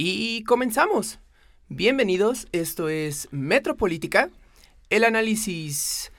[0.00, 1.18] Y comenzamos.
[1.68, 4.30] Bienvenidos, esto es Metropolítica,
[4.90, 6.12] el análisis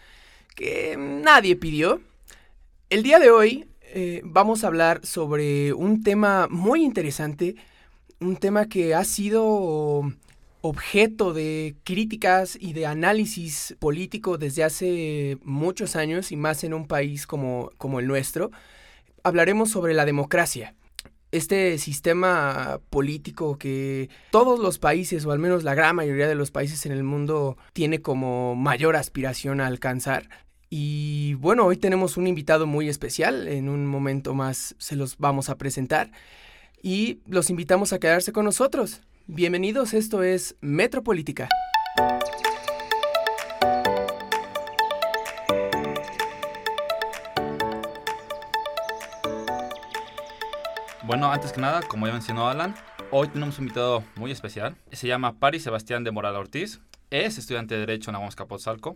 [0.54, 2.02] que nadie pidió.
[2.90, 7.56] El día de hoy eh, vamos a hablar sobre un tema muy interesante,
[8.20, 10.12] un tema que ha sido
[10.60, 16.86] objeto de críticas y de análisis político desde hace muchos años y más en un
[16.86, 18.52] país como, como el nuestro.
[19.24, 20.76] Hablaremos sobre la democracia
[21.32, 26.52] este sistema político que todos los países, o al menos la gran mayoría de los
[26.52, 30.30] países en el mundo, tiene como mayor aspiración a alcanzar.
[30.70, 35.50] Y bueno, hoy tenemos un invitado muy especial, en un momento más se los vamos
[35.50, 36.12] a presentar
[36.82, 39.02] y los invitamos a quedarse con nosotros.
[39.28, 41.50] Bienvenidos, esto es Metropolítica.
[51.10, 52.76] Bueno, antes que nada, como ya mencionó Alan,
[53.10, 54.76] hoy tenemos un invitado muy especial.
[54.92, 56.82] Se llama Paris Sebastián de Moral Ortiz.
[57.10, 58.96] Es estudiante de Derecho en Aguas Capotzalco.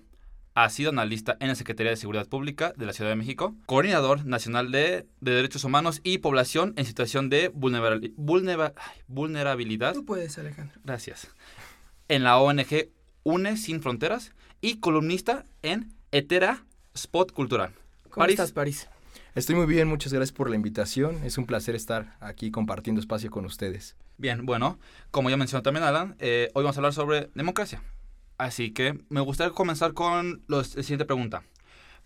[0.53, 4.27] Ha sido analista en la Secretaría de Seguridad Pública de la Ciudad de México, coordinador
[4.27, 9.93] nacional de, Derechos Humanos y Población en situación de vulnerabilidad.
[9.93, 10.79] Tú puedes, Alejandro.
[10.83, 11.29] Gracias.
[12.09, 12.89] En la ONG
[13.23, 17.73] UNE Sin Fronteras y columnista en Etera Spot Cultural.
[18.11, 18.87] ¿Cómo estás, París?
[19.35, 21.23] Estoy muy bien, muchas gracias por la invitación.
[21.23, 23.95] Es un placer estar aquí compartiendo espacio con ustedes.
[24.19, 24.77] Bien, bueno,
[25.09, 27.81] como ya mencionó también Alan, eh, hoy vamos a hablar sobre democracia.
[28.37, 31.41] Así que me gustaría comenzar con la siguiente pregunta.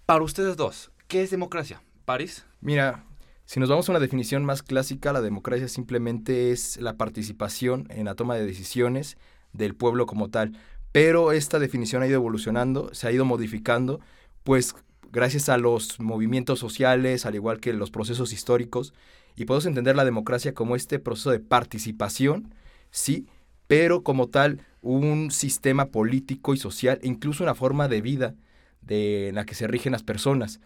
[0.05, 1.81] Para ustedes dos, ¿qué es democracia?
[2.05, 2.45] París.
[2.61, 3.03] Mira,
[3.43, 8.05] si nos vamos a una definición más clásica, la democracia simplemente es la participación en
[8.05, 9.17] la toma de decisiones
[9.51, 10.57] del pueblo como tal.
[10.93, 13.99] Pero esta definición ha ido evolucionando, se ha ido modificando,
[14.43, 14.75] pues
[15.11, 18.93] gracias a los movimientos sociales, al igual que los procesos históricos,
[19.35, 22.53] y podemos entender la democracia como este proceso de participación,
[22.91, 23.27] sí,
[23.67, 28.35] pero como tal un sistema político y social, e incluso una forma de vida
[28.81, 30.59] de, en la que se rigen las personas.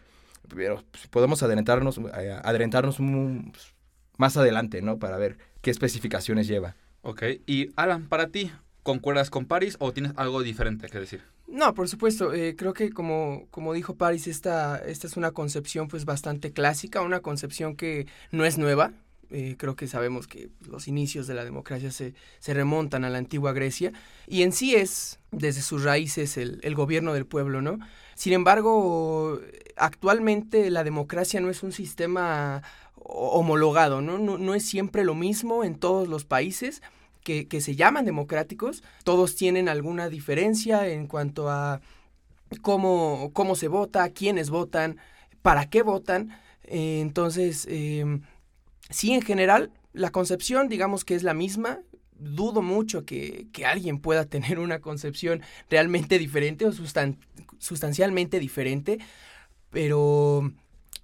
[0.48, 2.98] Pero pues, podemos adelantarnos, eh, adelantarnos
[4.18, 5.00] más adelante, ¿no?
[5.00, 6.76] Para ver qué especificaciones lleva.
[7.02, 8.52] Ok, y Alan, para ti,
[8.84, 11.24] ¿concuerdas con París o tienes algo diferente que decir?
[11.52, 12.34] No, por supuesto.
[12.34, 17.02] Eh, creo que como, como dijo Paris, esta, esta es una concepción pues bastante clásica,
[17.02, 18.94] una concepción que no es nueva.
[19.30, 23.18] Eh, creo que sabemos que los inicios de la democracia se, se, remontan a la
[23.18, 23.94] antigua Grecia
[24.28, 27.80] y en sí es desde sus raíces el, el gobierno del pueblo, ¿no?
[28.16, 29.40] Sin embargo,
[29.78, 32.62] actualmente la democracia no es un sistema
[32.96, 34.18] homologado, ¿no?
[34.18, 36.82] No, no es siempre lo mismo en todos los países
[37.24, 41.82] que, se llaman democráticos, todos tienen alguna diferencia en cuanto a
[42.62, 44.98] cómo, cómo se vota, quiénes votan,
[45.42, 46.32] para qué votan.
[46.64, 48.22] Eh, entonces, em,
[48.90, 51.80] sí, en general, la concepción, digamos que es la misma.
[52.14, 56.72] Dudo mucho que, alguien pueda tener una concepción realmente diferente o
[57.60, 59.00] sustancialmente diferente,
[59.70, 60.52] pero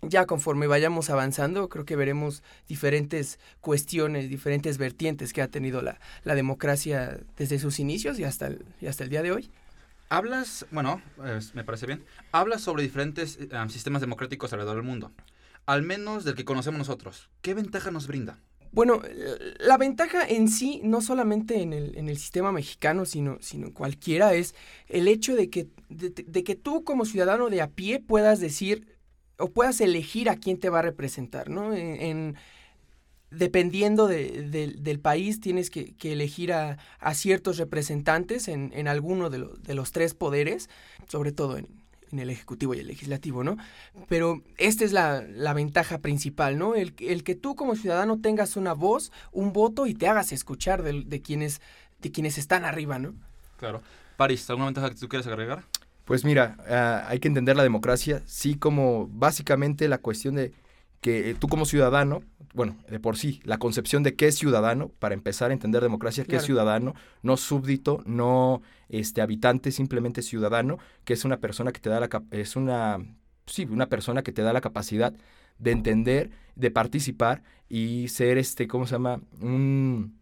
[0.02, 6.00] ya conforme vayamos avanzando, creo que veremos diferentes cuestiones, diferentes vertientes que ha tenido la,
[6.24, 9.52] democracia desde sus inicios y hasta el, y hasta el día de hoy.
[10.09, 11.02] Hablas, bueno,
[11.53, 15.12] me parece bien, hablas sobre diferentes eh, sistemas democráticos alrededor del mundo,
[15.66, 17.29] al menos del que conocemos nosotros.
[17.41, 18.40] ¿Qué ventaja nos brinda?
[18.72, 19.02] Bueno,
[19.59, 24.34] la ventaja en sí, no solamente en el, en el sistema mexicano, sino, sino cualquiera,
[24.34, 24.56] es
[24.88, 28.97] el hecho de que, de que tú como ciudadano de a pie puedas decir,
[29.37, 31.73] o puedas elegir a quién te va a representar, ¿no?
[31.73, 32.35] En,
[33.29, 36.77] dependiendo del país, tienes que, elegir a,
[37.13, 40.69] ciertos representantes en, alguno de, de, los tres poderes,
[41.07, 41.67] sobre todo en,
[42.11, 43.57] el Ejecutivo y el Legislativo, ¿no?
[44.07, 46.75] Pero esta es la, ventaja principal, ¿no?
[46.75, 50.83] El, el, que tú como ciudadano tengas una voz, un voto y te hagas escuchar
[50.83, 51.61] de, quienes,
[51.99, 53.13] de quienes están arriba, ¿no?
[53.57, 53.81] Claro.
[54.15, 55.63] París, ¿alguna ventaja que tú quieras agregar?
[56.07, 60.53] Pues mira, ah, hay que entender la democracia, sí como básicamente la cuestión de
[61.01, 62.23] que tú como ciudadano,
[62.53, 66.23] bueno, de por sí, la concepción de qué es ciudadano, para empezar a entender democracia,
[66.23, 71.81] qué es ciudadano, no súbdito, no este habitante, simplemente ciudadano, que es una persona que
[71.81, 72.99] te da la es una
[73.46, 75.14] sí, una persona que te da la capacidad
[75.59, 79.20] de entender, de participar y ser este, ¿cómo se llama?
[79.41, 80.17] un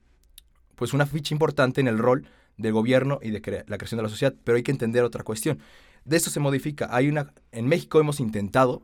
[0.73, 2.25] pues una ficha importante en el rol
[2.57, 4.33] del gobierno y de la creación de la sociedad.
[4.43, 5.59] Pero hay que entender otra cuestión.
[6.03, 6.87] De esto se modifica.
[6.91, 8.83] Hay una, en México hemos intentado,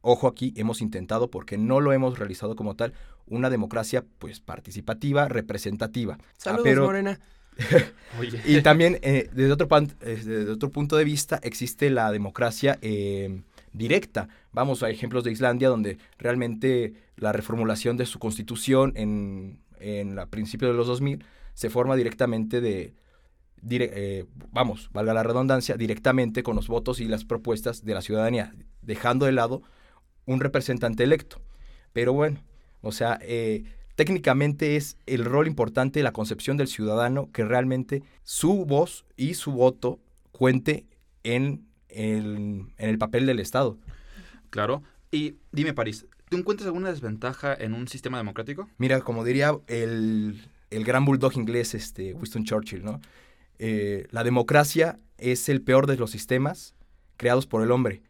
[0.00, 2.92] ojo aquí, hemos intentado porque no lo hemos realizado como tal,
[3.26, 6.18] una democracia pues participativa, representativa.
[6.36, 7.20] Saludos, pero, Morena.
[8.46, 9.68] y también eh, desde, otro
[10.00, 13.42] desde otro punto de vista existe la democracia eh,
[13.72, 14.28] directa.
[14.52, 20.26] Vamos a ejemplos de Islandia donde realmente la reformulación de su constitución en en la
[20.26, 21.24] principio de los 2000,
[21.54, 22.92] se forma directamente de,
[23.68, 28.54] eh, vamos, valga la redundancia, directamente con los votos y las propuestas de la ciudadanía,
[28.82, 29.62] dejando de lado
[30.26, 31.40] un representante electo.
[31.92, 32.38] Pero bueno,
[32.80, 33.64] o sea, eh,
[33.94, 39.34] técnicamente es el rol importante de la concepción del ciudadano que realmente su voz y
[39.34, 39.98] su voto
[40.30, 40.86] cuente
[41.24, 43.78] en el, en el papel del Estado.
[44.50, 44.82] Claro.
[45.10, 48.68] Y dime, París, ¿tú encuentras alguna desventaja en un sistema democrático?
[48.78, 50.40] Mira, como diría el,
[50.70, 53.00] el gran bulldog inglés, este, Winston Churchill, ¿no?
[53.58, 56.74] Eh, la democracia es el peor de los sistemas
[57.16, 58.02] creados por el hombre,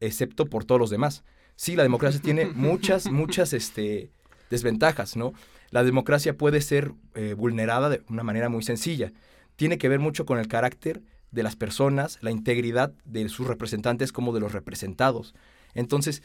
[0.00, 1.24] excepto por todos los demás.
[1.56, 4.10] Sí, la democracia tiene muchas, muchas este,
[4.50, 5.32] desventajas, ¿no?
[5.70, 9.12] La democracia puede ser eh, vulnerada de una manera muy sencilla.
[9.56, 14.12] Tiene que ver mucho con el carácter de las personas, la integridad de sus representantes
[14.12, 15.34] como de los representados.
[15.74, 16.22] Entonces,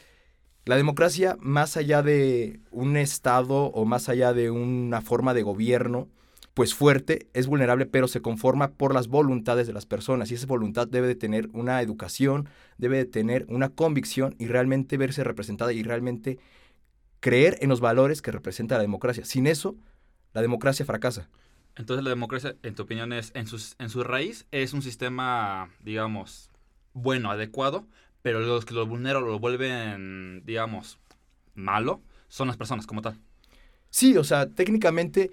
[0.64, 6.08] la democracia, más allá de un Estado o más allá de una forma de gobierno,
[6.54, 10.30] pues fuerte, es vulnerable, pero se conforma por las voluntades de las personas.
[10.30, 12.48] Y esa voluntad debe de tener una educación,
[12.78, 16.38] debe de tener una convicción y realmente verse representada y realmente
[17.18, 19.24] creer en los valores que representa la democracia.
[19.24, 19.74] Sin eso,
[20.32, 21.28] la democracia fracasa.
[21.76, 23.46] Entonces la democracia, en tu opinión, es en,
[23.78, 26.50] en su raíz es un sistema, digamos,
[26.92, 27.84] bueno, adecuado,
[28.22, 31.00] pero los que lo vulneran o lo vuelven, digamos,
[31.54, 33.18] malo, son las personas como tal.
[33.90, 35.32] Sí, o sea, técnicamente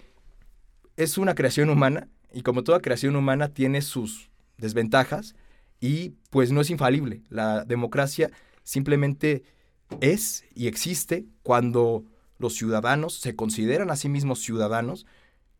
[1.03, 5.35] es una creación humana y como toda creación humana tiene sus desventajas
[5.79, 7.23] y pues no es infalible.
[7.29, 8.31] La democracia
[8.63, 9.43] simplemente
[9.99, 12.05] es y existe cuando
[12.37, 15.05] los ciudadanos se consideran a sí mismos ciudadanos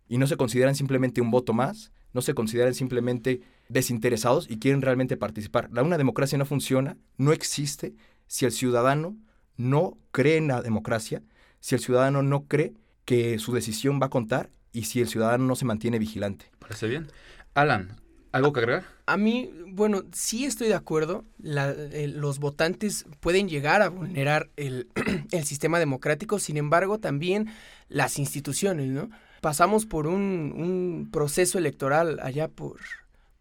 [0.08, 4.82] y no se consideran simplemente un voto más, no se consideran simplemente desinteresados y quieren
[4.82, 5.70] realmente participar.
[5.72, 7.96] Una democracia no funciona, no existe
[8.28, 9.18] si el ciudadano
[9.58, 11.24] no cree en la democracia,
[11.60, 12.74] si el ciudadano no cree
[13.06, 16.52] que su decisión va a contar y si el ciudadano no se mantiene vigilante.
[16.60, 17.08] Parece bien.
[17.54, 17.98] Alan,
[18.32, 18.86] ¿algo que agregar?
[19.06, 21.26] A mí, bueno, sí estoy de acuerdo.
[21.40, 24.88] los votantes pueden llegar a vulnerar el,
[25.32, 27.50] el, sistema democrático, sin embargo, también
[27.90, 29.10] las instituciones, ¿no?
[29.42, 32.80] Pasamos por un, un proceso electoral allá por,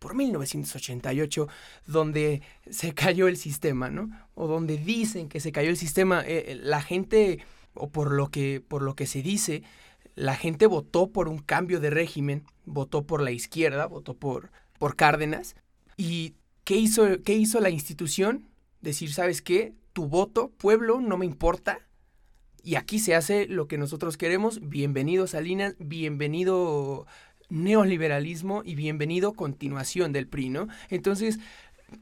[0.00, 1.46] por 1988,
[1.86, 4.10] donde se cayó el sistema, ¿no?
[4.34, 6.24] O donde dicen que se cayó el sistema.
[6.26, 7.38] Eh, la gente,
[7.74, 9.62] o por lo que, por lo que se dice,
[10.20, 14.94] la gente votó por un cambio de régimen, votó por la izquierda, votó por, por
[14.94, 15.56] Cárdenas.
[15.96, 16.34] ¿Y
[16.64, 18.50] qué hizo, qué hizo la institución?
[18.82, 19.72] Decir, ¿sabes qué?
[19.94, 21.78] Tu voto, pueblo, no me importa.
[22.62, 24.60] Y aquí se hace lo que nosotros queremos.
[24.68, 27.06] Bienvenido Salinas, bienvenido
[27.48, 30.68] neoliberalismo y bienvenido continuación del PRI, ¿no?
[30.90, 31.38] Entonces,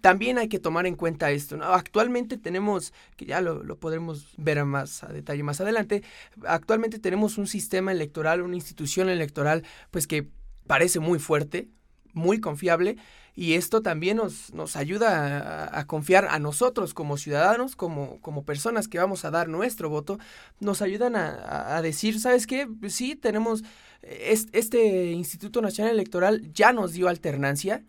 [0.01, 1.59] también hay que tomar en cuenta esto.
[1.63, 6.03] Actualmente tenemos, que ya lo, lo, podremos ver más a detalle más adelante,
[6.47, 10.29] actualmente tenemos un sistema electoral, una institución electoral, pues que
[10.67, 11.69] parece muy fuerte,
[12.13, 12.97] muy confiable,
[13.35, 18.89] y esto también nos, nos ayuda a, confiar a nosotros como ciudadanos, como, como personas
[18.89, 20.19] que vamos a dar nuestro voto,
[20.59, 22.69] nos ayudan a, a decir, ¿sabes qué?
[22.89, 23.63] Sí, tenemos,
[24.03, 27.85] este Instituto Nacional Electoral ya nos dio alternancia,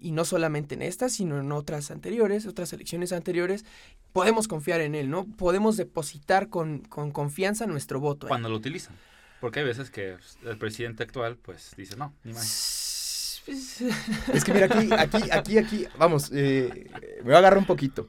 [0.00, 3.64] y no solamente en esta, sino en otras anteriores, otras elecciones anteriores,
[4.12, 5.26] podemos confiar en él, ¿no?
[5.26, 8.28] Podemos depositar con, con confianza nuestro voto.
[8.28, 8.94] Cuando lo utilizan.
[9.40, 13.42] Porque hay veces que el presidente actual, pues, dice, no, ni más.
[13.46, 18.08] Es que mira, aquí, aquí, aquí, aquí, vamos, eh, me voy a agarrar un poquito.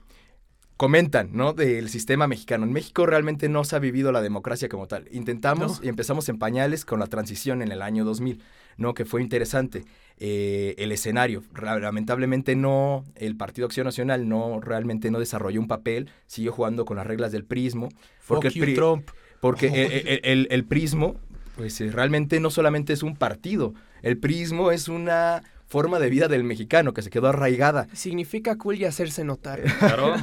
[0.77, 1.53] Comentan, ¿no?
[1.53, 2.63] Del sistema mexicano.
[2.63, 5.07] En México realmente no se ha vivido la democracia como tal.
[5.11, 8.41] Intentamos y empezamos en pañales con la transición en el año 2000,
[8.77, 8.93] ¿no?
[8.93, 9.85] Que fue interesante.
[10.19, 11.43] Eh, el escenario.
[11.61, 16.97] Lamentablemente no, el Partido Acción Nacional no realmente no desarrolló un papel, siguió jugando con
[16.97, 17.89] las reglas del prismo.
[18.27, 19.09] Porque, el, Trump.
[19.41, 19.67] porque
[20.23, 21.17] el, el, prismo,
[21.55, 26.27] pues eh, realmente no solamente es un partido, el prismo es una forma de vida
[26.27, 27.87] del mexicano que se quedó arraigada.
[27.93, 29.61] Significa cool y hacerse notar.
[29.79, 30.15] Claro.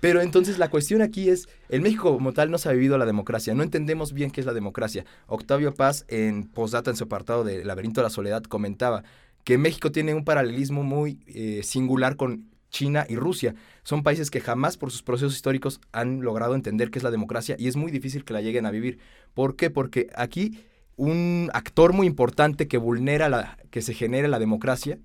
[0.00, 3.06] Pero entonces la cuestión aquí es, el México como tal no se ha vivido la
[3.06, 5.06] democracia, no entendemos bien qué es la democracia.
[5.28, 9.02] Octavio Paz en postdata en su apartado de Laberinto de la Soledad comentaba
[9.44, 13.54] que México tiene un paralelismo muy eh, singular con China y Rusia.
[13.82, 17.56] Son países que jamás por sus procesos históricos han logrado entender qué es la democracia
[17.58, 18.98] y es muy difícil que la lleguen a vivir.
[19.32, 19.70] ¿Por qué?
[19.70, 20.58] Porque aquí
[20.96, 24.98] un actor muy importante que vulnera la, que se genere la democracia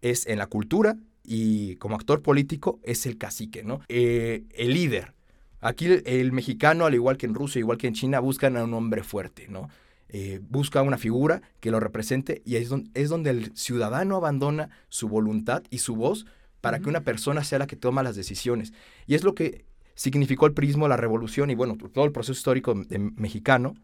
[0.00, 3.80] es en la cultura, y como actor político es el cacique, ¿no?
[3.88, 5.14] Eh, el líder.
[5.60, 8.74] Aquí el, mexicano, al igual que en Rusia, igual que en China, buscan a un
[8.74, 9.68] hombre fuerte, ¿no?
[10.08, 14.68] Eh, busca una figura que lo represente y es donde, es donde el ciudadano abandona
[14.88, 16.26] su voluntad y su voz
[16.60, 18.72] para que una persona sea la que toma las decisiones.
[19.06, 22.74] Y es lo que significó el prismo, la revolución y bueno, todo el proceso histórico
[23.16, 23.74] mexicano.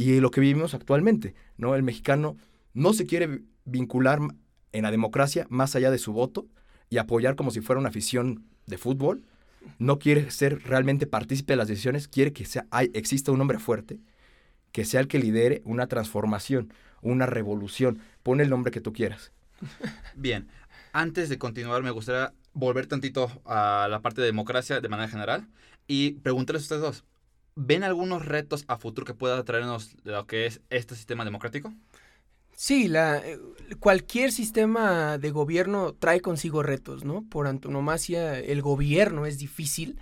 [0.00, 1.74] Y lo que vivimos actualmente, ¿no?
[1.74, 2.38] El mexicano
[2.72, 4.18] no se quiere vincular
[4.72, 6.46] en la democracia más allá de su voto
[6.88, 9.24] y apoyar como si fuera una afición de fútbol.
[9.78, 13.58] No quiere ser realmente partícipe de las decisiones, quiere que sea, hay, exista un hombre
[13.58, 14.00] fuerte,
[14.72, 18.00] que sea el que lidere una transformación, una revolución.
[18.22, 19.32] Pone el nombre que tú quieras.
[20.16, 20.48] Bien,
[20.94, 25.46] antes de continuar me gustaría volver tantito a la parte de democracia de manera general
[25.86, 27.04] y preguntarles a ustedes dos,
[27.54, 31.72] ¿ven algunos retos a futuro que pueda traernos lo que es este sistema democrático?
[32.54, 33.38] Sí, la, eh,
[33.78, 37.24] cualquier sistema de gobierno trae consigo retos, ¿no?
[37.28, 39.98] Por antonomasia, el gobierno es difícil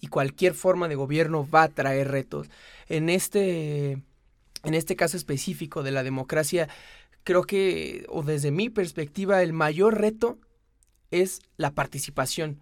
[0.00, 2.50] y cualquier forma de gobierno va a traer retos.
[2.88, 4.02] En este,
[4.64, 6.68] en este caso específico de la democracia,
[7.22, 10.38] creo que, o desde mi perspectiva, el mayor reto
[11.12, 12.60] es la participación.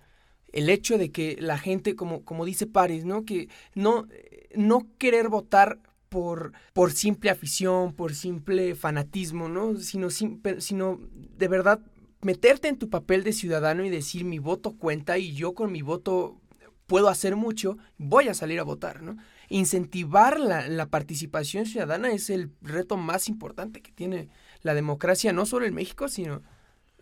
[0.53, 3.25] El hecho de que la gente, como, como dice Paris, ¿no?
[3.25, 4.07] Que no,
[4.55, 5.79] no querer votar
[6.09, 9.77] por, por simple afición, por simple fanatismo, ¿no?
[9.77, 11.81] Sino, sino de verdad
[12.21, 15.83] meterte en tu papel de ciudadano y decir mi voto cuenta y yo con mi
[15.83, 16.39] voto
[16.87, 19.17] puedo hacer mucho, voy a salir a votar, ¿no?
[19.49, 24.29] Incentivar la, la participación ciudadana es el reto más importante que tiene
[24.63, 26.43] la democracia, no solo en México, sino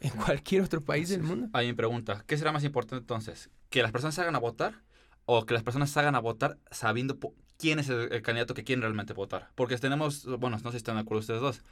[0.00, 1.48] en cualquier otro país del mundo.
[1.58, 3.50] Mi pregunta, ¿qué será más importante entonces?
[3.70, 4.82] ¿Que las personas salgan a votar
[5.24, 7.18] o que las personas salgan a votar sabiendo
[7.58, 9.50] quién es el, candidato que quieren realmente votar?
[9.54, 11.62] Porque tenemos, bueno, no sé si están de acuerdo ustedes dos,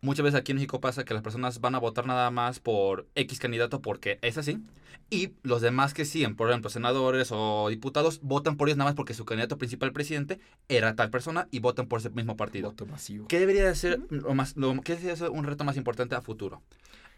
[0.00, 3.08] Muchas veces aquí en México pasa que las personas van a votar nada más por
[3.16, 4.62] X candidato porque es así.
[5.10, 8.94] Y los demás que siguen, por ejemplo, senadores o diputados, votan por ellos nada más
[8.94, 12.68] porque su candidato principal presidente era tal persona y votan por ese mismo partido.
[12.68, 13.26] Voto masivo.
[13.26, 14.54] ¿Qué debería ser, lo más,
[14.84, 16.62] ¿qué debería ser un reto más importante a futuro?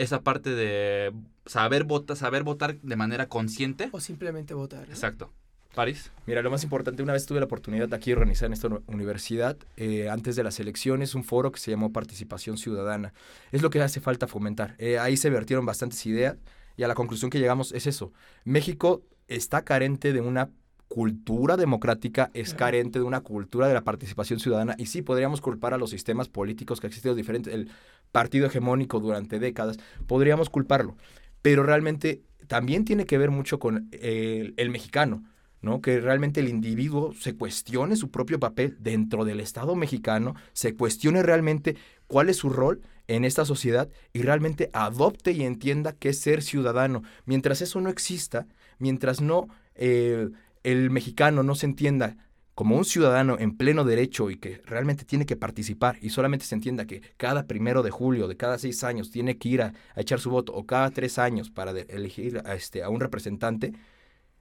[0.01, 1.13] Esa parte de
[1.45, 3.91] saber, votar, saber votar de manera consciente.
[3.93, 4.89] O simplemente votar.
[4.89, 5.31] Exacto.
[5.75, 6.11] París.
[6.27, 9.57] Mira, lo más importante, una vez tuve la oportunidad de aquí organizar en esta universidad,
[9.77, 13.13] eh, antes de las elecciones, un foro que se llamó Participación Ciudadana.
[13.53, 14.75] Es lo que hace falta fomentar.
[14.79, 16.37] Eh, ahí se vertieron bastantes ideas
[16.77, 18.13] y a la conclusión que llegamos es eso.
[18.45, 20.51] México está carente de una
[20.89, 25.73] cultura democrática, es carente de una cultura de la participación ciudadana y sí podríamos culpar
[25.73, 27.71] a los sistemas políticos que han existido diferentes, el
[28.13, 30.97] partido hegemónico durante décadas, podríamos culparlo,
[31.43, 35.23] pero realmente también tiene que ver mucho con el mexicano
[35.63, 35.81] ¿no?
[35.81, 41.23] Que realmente el individuo se cuestione su propio papel dentro del Estado mexicano, se cuestione
[41.23, 41.77] realmente
[42.07, 46.43] cuál es su rol en esta sociedad y realmente adopte y entienda qué es ser
[46.43, 47.03] ciudadano.
[47.27, 48.47] Mientras eso no exista,
[48.79, 50.31] mientras no eh,
[50.63, 52.17] el mexicano no se entienda
[52.55, 56.55] como un ciudadano en pleno derecho y que realmente tiene que participar y solamente se
[56.55, 60.21] entienda que cada primero de julio de cada seis años tiene que ir a, echar
[60.21, 63.73] su voto o cada tres años para elegir este, a un representante,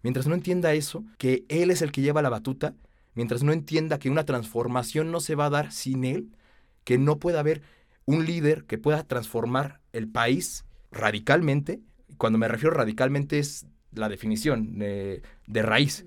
[0.03, 2.75] mientras no entienda eso, que él es el que lleva la batuta,
[3.13, 6.35] mientras no entienda que una transformación no se va a dar sin él,
[6.83, 7.61] que no puede haber
[8.05, 11.81] un líder que pueda transformar el país radicalmente,
[12.17, 16.05] cuando me refiero radicalmente es la definición de, raíz,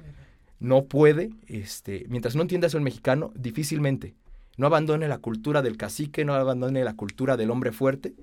[0.63, 4.15] no puede, este, mientras no entienda eso el mexicano, difícilmente,
[4.57, 8.15] no abandone la cultura del cacique, no abandone la cultura del hombre fuerte,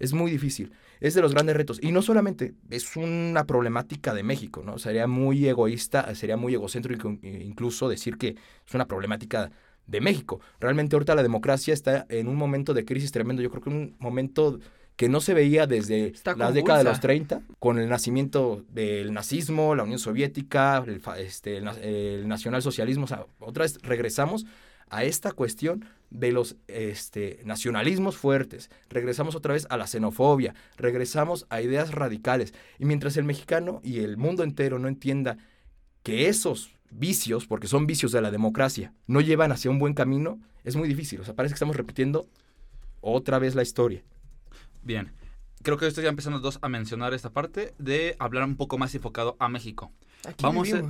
[0.00, 0.72] es muy difícil.
[1.00, 1.78] Es de los grandes retos.
[1.80, 4.78] Y no solamente es una problemática de México, ¿no?
[4.78, 8.34] Sería muy egoísta, sería muy egocéntrico incluso decir que
[8.66, 9.52] es una problemática
[9.86, 10.40] de México.
[10.58, 13.40] Realmente ahorita la democracia está en un momento de crisis tremendo.
[13.40, 14.58] Yo creo que un momento
[14.98, 19.76] que no se veía desde la década de los 30, con el nacimiento del nazismo,
[19.76, 23.04] la Unión Soviética, el, este, el nacionalsocialismo.
[23.04, 24.44] O sea, otra vez regresamos
[24.90, 31.46] a esta cuestión de los este, nacionalismos fuertes, regresamos otra vez a la xenofobia, regresamos
[31.48, 32.52] a ideas radicales.
[32.80, 35.38] Y mientras el mexicano y el mundo entero no entienda
[36.02, 40.40] que esos vicios, porque son vicios de la democracia, no llevan hacia un buen camino,
[40.64, 41.20] es muy difícil.
[41.20, 42.26] O sea, parece que estamos repitiendo
[43.00, 44.02] otra vez la historia.
[44.82, 45.12] Bien,
[45.62, 48.94] creo que estoy ya empezando dos a mencionar esta parte de hablar un poco más
[48.94, 49.92] enfocado a México.
[50.42, 50.82] Vamos a...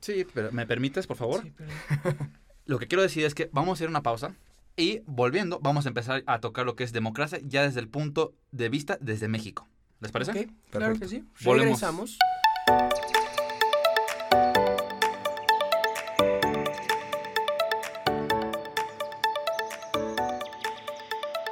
[0.00, 1.42] Sí, pero ¿me permites, por favor?
[1.42, 2.16] Sí, pero...
[2.66, 4.34] Lo que quiero decir es que vamos a hacer una pausa
[4.76, 8.34] y volviendo vamos a empezar a tocar lo que es democracia ya desde el punto
[8.50, 9.68] de vista desde México.
[10.00, 10.50] ¿Les parece?
[10.70, 11.24] Claro que sí.
[11.40, 12.18] Regresamos.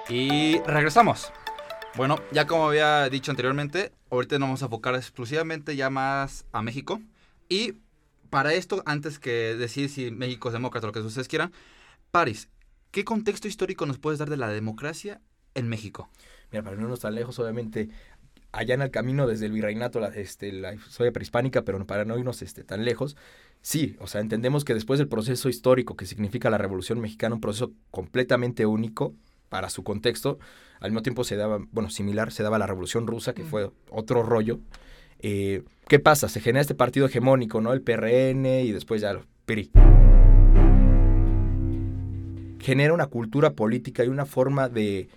[0.09, 1.33] Y regresamos.
[1.97, 6.61] Bueno, ya como había dicho anteriormente, ahorita nos vamos a enfocar exclusivamente ya más a
[6.61, 7.01] México.
[7.49, 7.75] Y
[8.31, 11.53] para esto, antes que decir si México es demócrata o lo que ustedes quieran,
[12.11, 12.49] París,
[12.91, 15.21] ¿qué contexto histórico nos puedes dar de la democracia
[15.55, 16.11] en México?
[16.51, 17.91] Mira, para no irnos tan lejos, obviamente,
[18.51, 22.19] allá en el camino desde el virreinato, la, este, la historia prehispánica, pero para no
[22.19, 23.17] irnos este, tan lejos,
[23.63, 27.41] sí, o sea, entendemos que después del proceso histórico que significa la Revolución Mexicana, un
[27.41, 29.15] proceso completamente único
[29.49, 30.39] para su contexto,
[30.81, 34.23] al mismo tiempo se daba, bueno, similar, se daba la Revolución Rusa, que fue otro
[34.23, 34.59] rollo.
[35.21, 36.29] Eh, ¿Qué pasa?
[36.29, 37.73] Se genera este partido hegemónico, ¿no?
[37.73, 39.71] El PRN y después ya el PRI.
[42.61, 45.09] Genera una cultura política y una forma de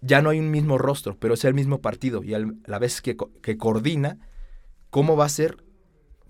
[0.00, 3.00] ya no hay un mismo rostro, pero es el mismo partido y a la vez
[3.00, 4.18] que, que coordina,
[4.90, 5.64] ¿cómo va a ser?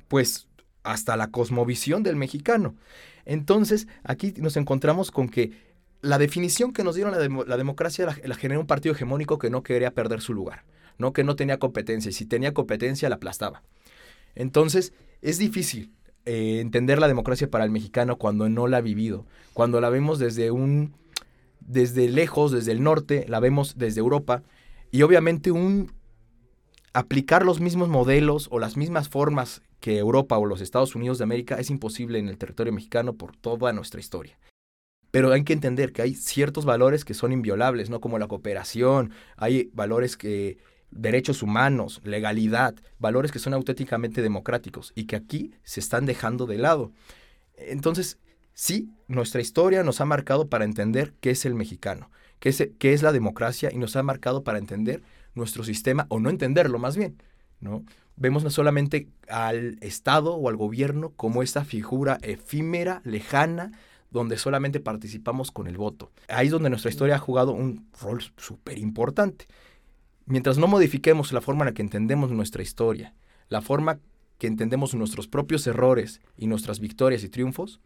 [0.06, 0.46] Pues
[0.84, 2.76] hasta la cosmovisión del mexicano.
[3.24, 5.52] Entonces, aquí nos encontramos con que
[6.04, 9.62] la definición que nos dieron la, democracia la, la, generó un partido hegemónico que no
[9.62, 10.64] quería perder su lugar,
[10.98, 13.62] no que no tenía competencia, y si tenía competencia la aplastaba.
[14.34, 14.92] Entonces,
[15.22, 15.92] es difícil
[16.26, 20.18] eh, entender la democracia para el mexicano cuando no la ha vivido, cuando la vemos
[20.18, 20.94] desde un
[21.60, 24.42] desde lejos, desde el norte, la vemos desde Europa,
[24.90, 25.92] y obviamente un
[26.92, 31.24] aplicar los mismos modelos o las mismas formas que Europa o los Estados Unidos de
[31.24, 34.38] América es imposible en el territorio mexicano por toda nuestra historia.
[35.14, 38.00] Pero hay que entender que hay ciertos valores que son inviolables, ¿no?
[38.00, 40.58] Como la cooperación, hay valores que
[40.90, 46.58] derechos humanos, legalidad, valores que son auténticamente democráticos y que aquí se están dejando de
[46.58, 46.92] lado.
[47.56, 48.18] Entonces,
[48.54, 52.92] Sí, nuestra historia nos ha marcado para entender qué es el mexicano, qué es, qué
[52.92, 55.02] es la democracia y nos ha marcado para entender
[55.34, 57.20] nuestro sistema o no entenderlo más bien,
[57.58, 57.84] ¿no?
[58.16, 63.72] Vemos no solamente al Estado o al gobierno como esta figura efímera, lejana,
[64.14, 66.12] donde solamente participamos con el voto.
[66.28, 69.46] Ahí es donde nuestra historia ha jugado un rol súper importante.
[70.24, 73.12] Mientras no modifiquemos la forma en la que entendemos nuestra historia,
[73.48, 73.98] la forma
[74.38, 77.80] que entendemos nuestros propios errores y nuestras victorias y triunfos,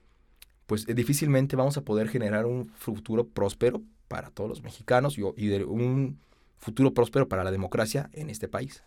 [0.66, 5.22] pues eh, difícilmente vamos a poder generar un futuro próspero para todos los mexicanos y,
[5.22, 6.20] un
[6.58, 8.82] futuro próspero para la democracia en este país.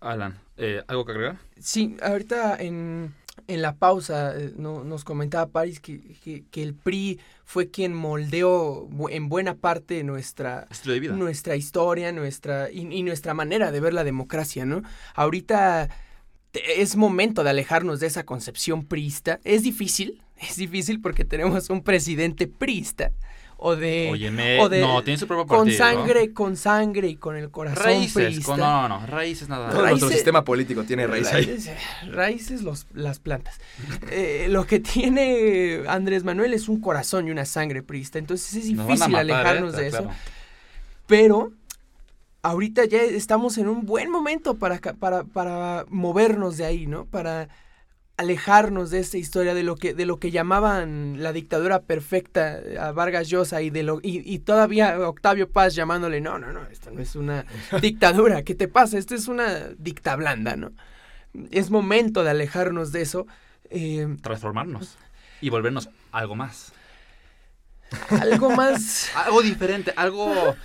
[0.00, 1.38] Alan, eh, ¿algo que agregar?
[1.58, 3.14] Sí, ahorita en,
[3.46, 6.00] la pausa eh, no, nos comentaba París que,
[6.50, 10.68] que, el PRI fue quien moldeó en buena parte nuestra,
[11.12, 14.82] nuestra historia nuestra, y, y, nuestra manera de ver la democracia, ¿no?
[15.14, 15.88] Ahorita
[16.52, 19.40] es momento de alejarnos de esa concepción priista.
[19.44, 23.12] Es difícil, es difícil porque tenemos un presidente priista
[23.58, 27.36] o de, o de no tiene su propio partido, con sangre con sangre y con
[27.36, 29.70] el corazón raíces no no no raíces nada.
[29.70, 31.70] Todo nuestro sistema político tiene raíces
[32.10, 33.58] raíces, los, las plantas.
[34.10, 38.64] Eh, lo que tiene Andrés Manuel es un corazón y una sangre priista entonces es
[38.64, 39.18] difícil ¿eh?
[39.18, 40.08] alejarnos de eso.
[41.06, 41.52] pero
[42.42, 47.48] ahorita ya estamos en un buen momento para, para, para movernos de ahí no para
[48.16, 52.92] alejarnos de esta historia de lo que de lo que llamaban la dictadura perfecta a
[52.92, 57.00] Vargas Llosa y de lo y, todavía Octavio Paz llamándole no no no esto no
[57.00, 57.44] es una
[57.82, 60.72] dictadura qué te pasa esto es una dicta blanda no
[61.50, 63.26] es momento de alejarnos de eso
[63.68, 64.96] eh, transformarnos
[65.42, 66.72] y volvernos algo más
[68.08, 69.10] algo más.
[69.14, 70.56] algo diferente, algo.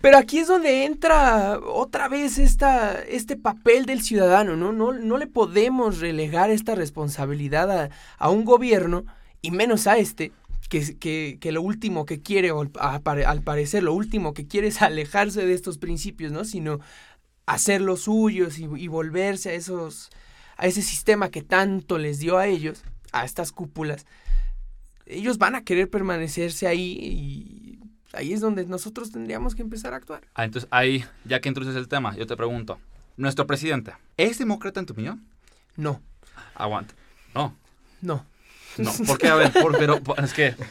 [0.00, 4.72] Pero aquí es donde entra otra vez esta, este papel del ciudadano, ¿no?
[4.72, 4.92] ¿no?
[4.92, 9.04] No le podemos relegar esta responsabilidad a, un gobierno,
[9.42, 10.32] y menos a este,
[10.68, 14.82] que, que, que, lo último que quiere, o al parecer, lo último que quiere es
[14.82, 16.44] alejarse de estos principios, ¿no?
[16.44, 16.80] Sino
[17.46, 20.10] hacer los suyos y, y volverse a esos.
[20.56, 24.04] a ese sistema que tanto les dio a ellos, a estas cúpulas
[25.06, 27.78] ellos van a querer permanecerse ahí y
[28.12, 30.22] ahí es donde nosotros tendríamos que empezar a actuar.
[30.34, 32.78] Ah, entonces ahí, ya que introduces el tema, yo te pregunto,
[33.16, 35.24] ¿nuestro presidente es demócrata en tu opinión?
[35.76, 36.00] No.
[36.54, 36.94] Aguanta.
[37.34, 37.54] No.
[38.00, 38.26] No.
[38.78, 39.28] No, ¿por qué?
[39.28, 40.54] A ver, pero es que...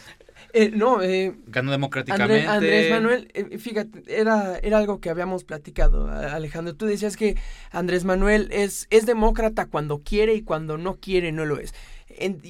[0.57, 2.47] Eh, no, eh, ganó democráticamente.
[2.47, 6.73] Andrés, Manuel, eh, fíjate, era, era algo que habíamos platicado, Alejandro.
[6.73, 7.35] Tú decías que
[7.71, 11.73] Andrés Manuel es, es demócrata cuando quiere y cuando no quiere no lo es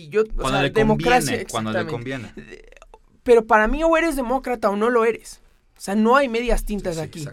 [0.10, 2.32] yo, cuando le democracia, cuando le conviene.
[3.24, 5.42] Pero para mí o eres demócrata o no lo eres.
[5.78, 7.28] O sea, no hay medias tintas aquí.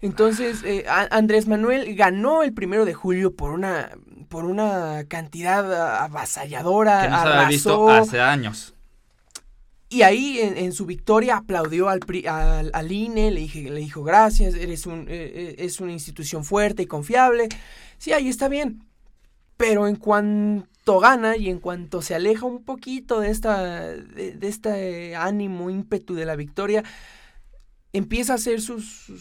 [0.00, 3.90] Entonces, eh, Andrés Manuel ganó el primero de julio por una,
[4.28, 7.02] por una cantidad avasalladora.
[7.02, 8.74] Que no se había visto hace años.
[9.90, 12.00] Y ahí en, su victoria aplaudió al,
[12.74, 16.82] al, INE, le, dije, le dijo gracias, eres un, eh, eh, es una institución fuerte
[16.82, 17.48] y confiable.
[17.96, 18.84] Sí, ahí está bien.
[19.56, 25.14] Pero en cuanto gana y en cuanto se aleja un poquito de, esta, de, este
[25.14, 26.82] ánimo, ímpetu de la victoria,
[27.92, 29.12] empieza a hacer sus,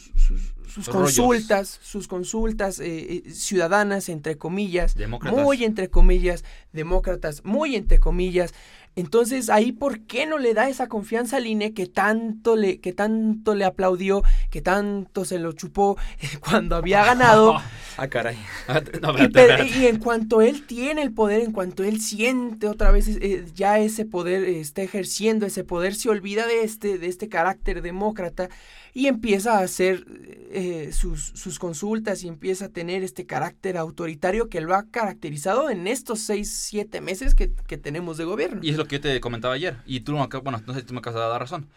[0.67, 4.95] sus, consultas, sus consultas eh, eh, ciudadanas, entre comillas,
[5.31, 8.53] muy entre comillas, demócratas, muy entre comillas,
[8.97, 12.93] Entonces, ahí, ¿por qué no le da esa confianza al INE que tanto le, que
[12.93, 15.97] tanto le aplaudió, que tanto se lo chupó
[16.41, 17.61] cuando había ganado?
[17.97, 18.37] ah, caray.
[18.67, 19.79] No, espérate, espérate.
[19.79, 23.77] y en cuanto él tiene el poder, en cuanto él siente otra vez eh, ya
[23.77, 28.49] ese poder, eh, está ejerciendo ese poder, se olvida de este, de este carácter demócrata
[28.93, 30.05] y empieza a hacer
[30.51, 35.69] eh, sus, sus consultas y empieza a tener este carácter autoritario que lo ha caracterizado
[35.69, 38.59] en estos seis, siete meses que, que tenemos de gobierno.
[38.63, 39.77] Y es lo que yo te comentaba ayer.
[39.85, 41.67] Y tú, bueno, no sé si tú me acabas de dar razón.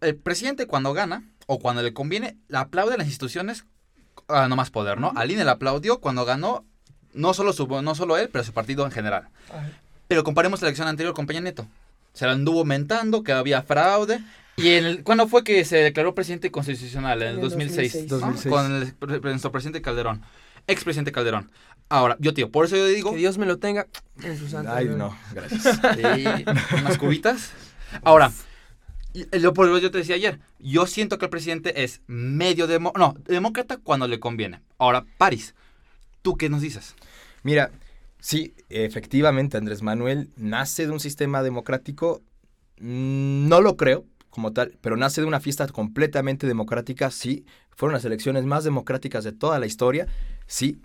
[0.00, 3.64] El presidente cuando gana o cuando le conviene, le aplaude a las instituciones
[4.28, 5.12] a no más poder, ¿no?
[5.16, 6.64] Al INE le aplaudió cuando ganó,
[7.12, 9.28] no solo, su, no solo él, pero su partido en general.
[10.08, 11.66] Pero comparemos la elección anterior con Peña Nieto.
[12.12, 14.20] Se la anduvo mentando, que había fraude.
[14.56, 17.22] ¿Y el, cuándo fue que se declaró presidente constitucional?
[17.22, 18.08] En el En el 2006.
[18.08, 18.10] 2006.
[18.10, 18.26] ¿no?
[18.26, 18.52] 2006.
[18.52, 18.74] Con
[19.10, 20.22] el pre- nuestro presidente Calderón.
[20.66, 21.50] Expresidente Calderón.
[21.88, 23.10] Ahora, yo, tío, por eso yo digo...
[23.12, 23.86] Que Dios me lo tenga
[24.22, 25.62] en su santa Ay, no, gracias.
[25.96, 26.44] Sí,
[26.76, 27.50] unas cubitas.
[28.04, 28.30] Ahora,
[29.12, 33.16] yo, por yo te decía ayer, yo siento que el presidente es medio demo, no,
[33.26, 34.60] demócrata cuando le conviene.
[34.78, 35.54] Ahora, París,
[36.22, 36.94] ¿tú qué nos dices?
[37.42, 37.72] Mira,
[38.20, 42.22] sí, efectivamente, Andrés Manuel nace de un sistema democrático,
[42.78, 47.44] mm, no lo creo como tal, pero nace de una fiesta completamente democrática, sí,
[47.76, 50.06] fueron las elecciones más democráticas de toda la historia,
[50.46, 50.80] sí,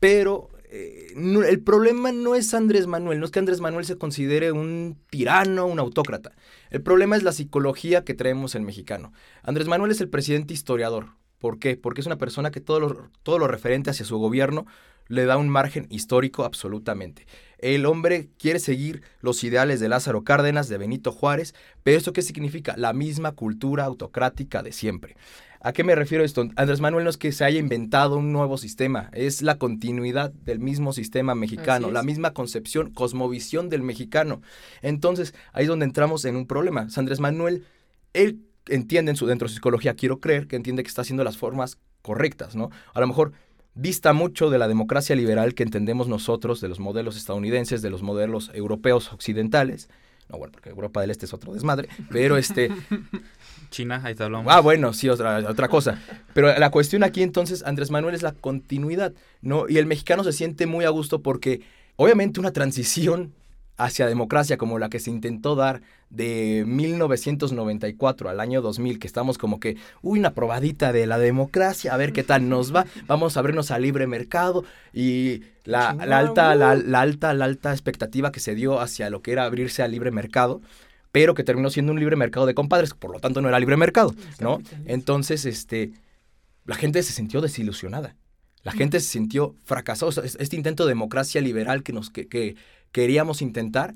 [0.00, 4.52] pero eh, el problema no es Andrés Manuel, no es que Andrés Manuel se considere
[4.52, 6.32] un tirano, un autócrata,
[6.70, 9.12] el problema es la psicología que traemos el mexicano.
[9.42, 11.76] Andrés Manuel es el presidente historiador, ¿por qué?
[11.76, 14.66] Porque es una persona que todo lo, todo lo referente hacia su gobierno
[15.08, 17.26] le da un margen histórico absolutamente.
[17.58, 22.22] El hombre quiere seguir los ideales de Lázaro Cárdenas, de Benito Juárez, pero ¿eso qué
[22.22, 22.76] significa?
[22.76, 25.16] La misma cultura autocrática de siempre.
[25.60, 26.48] ¿A qué me refiero esto?
[26.56, 30.60] Andrés Manuel no es que se haya inventado un nuevo sistema, es la continuidad del
[30.60, 34.42] mismo sistema mexicano, la misma concepción, cosmovisión del mexicano.
[34.82, 36.86] Entonces, ahí es donde entramos en un problema.
[36.94, 37.64] Andrés Manuel,
[38.12, 41.24] él entiende en su, dentro de su psicología, quiero creer que entiende que está haciendo
[41.24, 42.70] las formas correctas, ¿no?
[42.94, 43.32] A lo mejor
[43.76, 48.02] dista mucho de la democracia liberal que entendemos nosotros, de los modelos estadounidenses, de los
[48.02, 49.88] modelos europeos occidentales.
[50.28, 52.70] No, bueno, porque Europa del Este es otro desmadre, pero este,
[53.70, 54.52] China, ahí te hablamos.
[54.52, 56.02] Ah, bueno, sí, otra, otra cosa.
[56.34, 59.68] Pero la cuestión aquí entonces, Andrés Manuel, es la continuidad, ¿no?
[59.68, 61.60] Y el mexicano se siente muy a gusto porque,
[61.94, 63.34] obviamente, una transición
[63.76, 69.38] hacia democracia como la que se intentó dar de 1994 al año 2000, que estamos
[69.38, 73.36] como que, uy, una probadita de la democracia, a ver qué tal nos va, vamos
[73.36, 78.40] a abrirnos al libre mercado y la, alta, la, la alta, la alta expectativa que
[78.40, 80.60] se dio hacia lo que era abrirse al libre mercado,
[81.12, 83.76] pero que terminó siendo un libre mercado de compadres, por lo tanto no era libre
[83.76, 84.60] mercado, ¿no?
[84.86, 85.92] Entonces, este,
[86.64, 88.16] la gente se sintió desilusionada.
[88.62, 90.08] La gente se sintió fracasada.
[90.08, 92.56] O sea, es- este intento de democracia liberal que, nos, que, que
[92.92, 93.94] queríamos intentar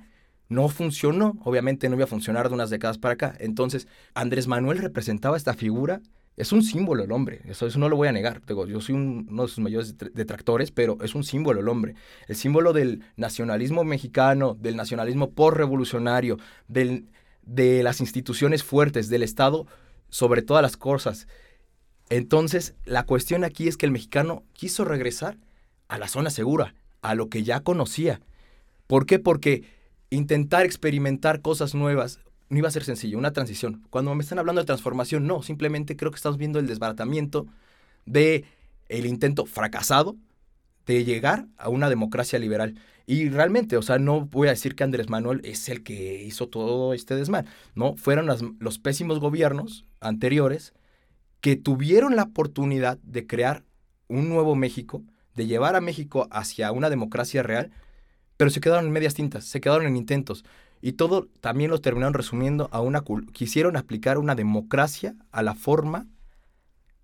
[0.49, 1.39] no funcionó.
[1.45, 3.35] Obviamente no iba a funcionar de unas décadas para acá.
[3.39, 6.01] Entonces, Andrés Manuel representaba esta figura.
[6.37, 7.43] Es un símbolo el hombre.
[7.45, 8.43] Eso, eso no lo voy a negar.
[8.47, 11.69] Digo, yo soy un- uno de sus mayores detr- detractores, pero es un símbolo el
[11.69, 11.95] hombre.
[12.29, 19.67] El símbolo del nacionalismo mexicano, del nacionalismo postrevolucionario, de las instituciones fuertes, del Estado
[20.09, 21.29] sobre todas las cosas.
[22.09, 25.37] Entonces, la cuestión aquí es que el mexicano quiso regresar
[25.89, 28.21] a la zona segura, a lo que ya conocía.
[28.91, 29.21] ¿Por qué?
[29.21, 29.63] Porque
[30.11, 33.85] intentar experimentar cosas nuevas no iba a ser sencillo, una transición.
[33.89, 37.47] Cuando me están hablando de transformación, no, simplemente creo que estamos viendo el desbaratamiento
[38.05, 38.47] de
[38.89, 40.17] el intento fracasado
[40.87, 42.81] de llegar a una democracia liberal.
[43.07, 46.49] Y realmente, o sea, no voy a decir que Andrés Manuel es el que hizo
[46.49, 47.95] todo este desmán, ¿no?
[47.95, 48.27] Fueron
[48.59, 50.73] los pésimos gobiernos anteriores
[51.41, 53.63] que tuvieron la oportunidad de crear
[54.09, 55.05] un nuevo México,
[55.37, 57.71] de llevar a México hacia una democracia real,
[58.41, 60.47] pero se quedaron en medias tintas, se quedaron en intentos.
[60.81, 63.05] Y todo también lo terminaron resumiendo a una...
[63.35, 66.07] Quisieron aplicar una democracia a la forma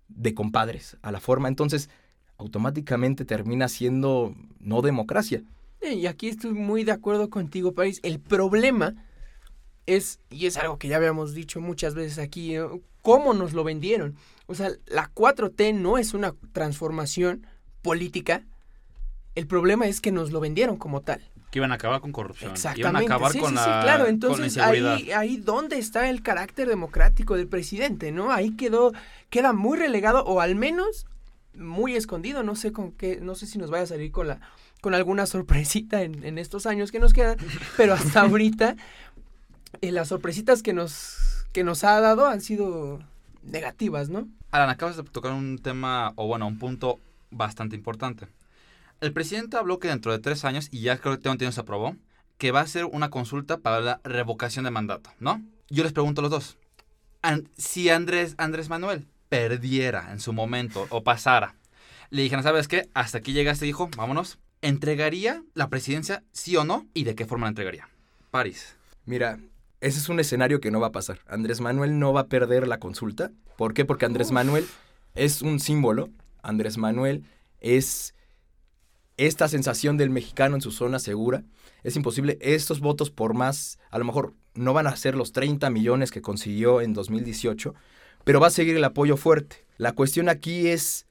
[0.07, 1.47] de compadres, a la forma.
[1.47, 1.91] Entonces,
[2.39, 5.43] automáticamente termina siendo no democracia.
[5.79, 7.99] Y aquí estoy muy de acuerdo contigo, París.
[8.01, 8.95] El problema
[9.85, 12.55] es, y es algo que ya habíamos dicho muchas veces aquí,
[13.03, 14.15] cómo nos lo vendieron.
[14.47, 17.45] O sea, la 4T no es una transformación
[17.83, 18.43] política.
[19.37, 21.21] El problema es que nos lo vendieron como tal.
[21.51, 22.53] Que iban a acabar con corrupción.
[22.53, 22.81] Exactamente.
[22.81, 23.97] Iban a acabar sí, con, sí, la, sí, claro.
[23.99, 28.31] con la Entonces, ahí, ahí dónde está el carácter democrático del presidente, ¿no?
[28.31, 28.93] Ahí quedó,
[29.29, 31.05] queda muy relegado, o al menos
[31.53, 32.41] muy escondido.
[32.41, 34.39] No sé con qué, no sé si nos vaya a salir con la,
[34.81, 37.37] con alguna sorpresita en, en estos años que nos quedan,
[37.77, 38.75] pero hasta ahorita
[39.81, 43.03] eh, las sorpresitas que nos, que nos ha dado han sido
[43.43, 44.27] negativas, ¿no?
[44.49, 48.25] Alan, acabas de tocar un tema, o bueno, un punto bastante importante.
[48.99, 51.61] El presidente habló que dentro de tres años, y ya creo que tengo entendido se
[51.61, 51.95] aprobó,
[52.37, 55.43] que va a ser una consulta para la revocación de mandato, ¿no?
[55.69, 56.57] Yo les pregunto a los dos,
[57.57, 61.55] si Andrés, Andrés Manuel perdiera en su momento o pasara,
[62.09, 62.89] le dijeron, ¿sabes qué?
[62.93, 64.39] Hasta aquí llegaste, hijo, vámonos.
[64.61, 66.87] ¿Entregaría la presidencia, sí o no?
[66.93, 67.89] ¿Y de qué forma la entregaría?
[68.31, 68.77] París.
[69.05, 69.39] Mira,
[69.81, 71.19] ese es un escenario que no va a pasar.
[71.27, 73.31] Andrés Manuel no va a perder la consulta.
[73.57, 73.85] ¿Por qué?
[73.85, 74.65] Porque Andrés Manuel
[75.15, 76.09] es un símbolo.
[76.41, 77.25] Andrés Manuel
[77.59, 78.15] es
[79.17, 81.43] esta sensación del mexicano en su zona segura.
[81.83, 82.37] Es imposible.
[82.41, 86.21] Estos votos, por más, a lo mejor no van a ser los 30 millones que
[86.21, 87.73] consiguió en 2018,
[88.23, 89.65] pero va a seguir el apoyo fuerte.
[89.77, 91.07] La cuestión aquí es,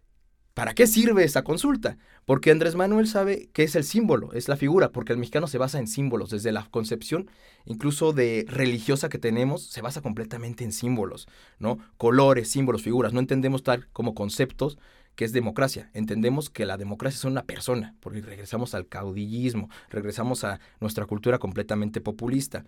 [0.55, 1.99] ¿para qué sirve esa consulta?
[2.25, 5.59] Porque Andrés Manuel sabe que es el símbolo, es la figura, porque el mexicano se
[5.59, 7.31] basa en símbolos, desde la concepción
[7.66, 11.79] incluso de religiosa que tenemos, se basa completamente en símbolos, ¿no?
[11.99, 13.12] Colores, símbolos, figuras.
[13.12, 14.79] No entendemos tal como conceptos
[15.16, 15.90] que es democracia.
[15.94, 21.38] Entendemos que la democracia es una persona, porque regresamos al caudillismo, regresamos a nuestra cultura
[21.38, 22.64] completamente populista.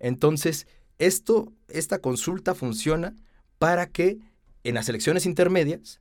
[0.00, 0.66] Entonces,
[0.98, 3.14] esto, esta consulta funciona
[3.58, 4.18] para que
[4.64, 6.00] en las elecciones intermedias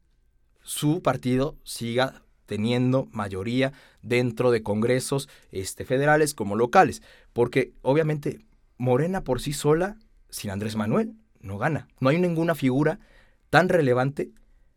[0.63, 7.01] su partido siga teniendo mayoría dentro de congresos este, federales como locales.
[7.33, 8.39] Porque obviamente
[8.77, 9.97] Morena por sí sola,
[10.29, 11.87] sin Andrés Manuel, no gana.
[11.99, 12.99] No hay ninguna figura
[13.49, 14.31] tan relevante,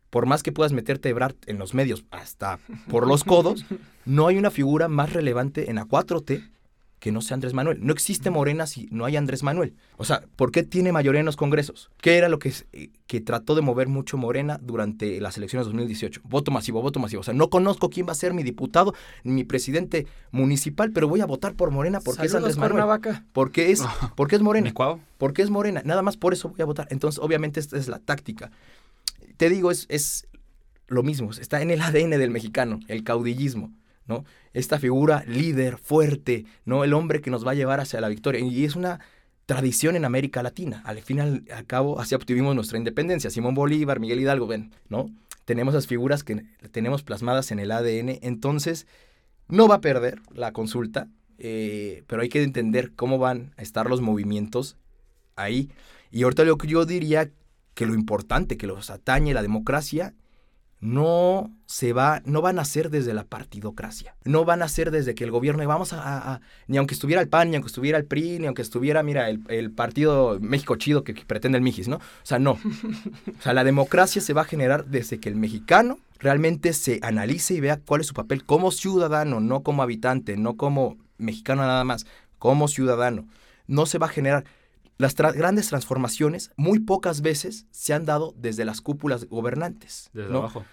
[0.09, 3.65] por más que puedas meterte Ebrard en los medios hasta por los codos,
[4.05, 6.49] no hay una figura más relevante en la 4T
[6.99, 7.79] que no sea Andrés Manuel.
[7.81, 9.75] No existe Morena si no hay Andrés Manuel.
[9.97, 11.91] O sea, ¿por qué tiene mayoría en los congresos?
[12.01, 15.73] ¿Qué era lo que, eh, que trató de mover mucho Morena durante las elecciones de
[15.73, 16.21] 2018?
[16.23, 17.21] Voto masivo, voto masivo.
[17.21, 21.07] O sea, no conozco quién va a ser mi diputado, ni mi presidente municipal, pero
[21.07, 22.71] voy a votar por Morena porque es Andrés Manuel.
[22.71, 23.25] Cuernavaca.
[23.31, 23.83] Porque es,
[24.15, 24.73] porque es Morena.
[25.17, 25.81] Porque es morena.
[25.83, 26.87] Nada más por eso voy a votar.
[26.91, 28.51] Entonces, obviamente, esta es la táctica.
[29.37, 30.27] Te digo, es, es
[30.87, 31.31] lo mismo.
[31.31, 33.73] Está en el ADN del mexicano, el caudillismo,
[34.05, 34.25] ¿no?
[34.53, 36.83] Esta figura líder, fuerte, ¿no?
[36.83, 38.41] El hombre que nos va a llevar hacia la victoria.
[38.41, 38.99] Y es una
[39.45, 40.81] tradición en América Latina.
[40.85, 43.29] Al final, al cabo, así obtuvimos nuestra independencia.
[43.29, 45.09] Simón Bolívar, Miguel Hidalgo, ven, ¿no?
[45.45, 48.19] Tenemos esas figuras que tenemos plasmadas en el ADN.
[48.21, 48.87] Entonces,
[49.47, 53.89] no va a perder la consulta, eh, pero hay que entender cómo van a estar
[53.89, 54.75] los movimientos
[55.37, 55.69] ahí.
[56.11, 57.31] Y ahorita lo que yo diría
[57.77, 60.15] que lo importante que los atañe la democracia
[60.79, 65.13] no se va, no van a ser desde la partidocracia, no van a ser desde
[65.13, 68.39] que el gobierno, vamos a, ni aunque estuviera el PAN, ni aunque estuviera el PRI,
[68.39, 71.97] ni aunque estuviera, mira, el, el partido México Chido que, que pretende el Mijis, ¿no?
[71.97, 72.53] O sea, no.
[72.53, 77.53] O sea, la democracia se va a generar desde que el mexicano realmente se analice
[77.53, 81.83] y vea cuál es su papel como ciudadano, no como habitante, no como mexicano nada
[81.83, 82.07] más,
[82.39, 83.27] como ciudadano.
[83.67, 84.45] No se va a generar.
[84.97, 90.09] Las tra- grandes transformaciones muy pocas veces se han dado desde las cúpulas gobernantes.
[90.13, 90.39] Desde ¿no?
[90.39, 90.65] abajo.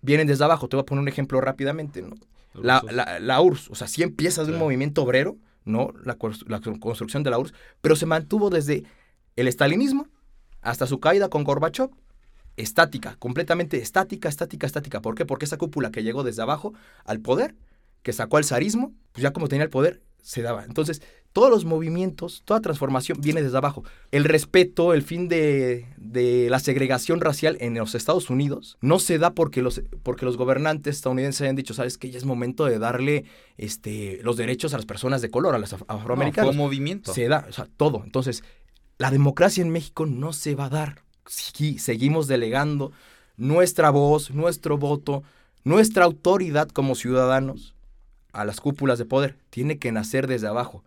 [0.00, 0.68] Vienen desde abajo.
[0.68, 2.02] Te voy a poner un ejemplo rápidamente.
[2.02, 2.16] ¿no?
[2.54, 4.62] La, la, la URSS, o sea, sí empieza de un Sí.
[4.64, 5.92] movimiento obrero, ¿no?
[6.04, 6.16] La,
[6.48, 8.82] la construcción de la URSS, pero se mantuvo desde
[9.36, 10.08] el estalinismo
[10.60, 11.90] hasta su caída con Gorbachev,
[12.56, 15.00] estática, completamente estática, estática, estática.
[15.00, 15.24] ¿Por qué?
[15.24, 17.54] Porque esa cúpula que llegó desde abajo al poder,
[18.02, 20.64] que sacó al zarismo, pues ya como tenía el poder, se daba.
[20.64, 21.00] Entonces,
[21.32, 23.84] todos los movimientos, toda transformación viene desde abajo.
[24.10, 29.18] El respeto, el fin de, de la segregación racial en los Estados Unidos no se
[29.18, 32.78] da porque los, porque los gobernantes estadounidenses hayan dicho, sabes que ya es momento de
[32.78, 33.24] darle
[33.56, 35.84] este, los derechos a las personas de color, a los af-
[36.42, 37.14] No, fue un movimiento.
[37.14, 38.02] Se da, o sea, todo.
[38.04, 38.44] Entonces,
[38.98, 42.92] la democracia en México no se va a dar si seguimos delegando
[43.36, 45.22] nuestra voz, nuestro voto,
[45.64, 47.74] nuestra autoridad como ciudadanos
[48.32, 49.36] a las cúpulas de poder.
[49.50, 50.82] Tiene que nacer desde abajo.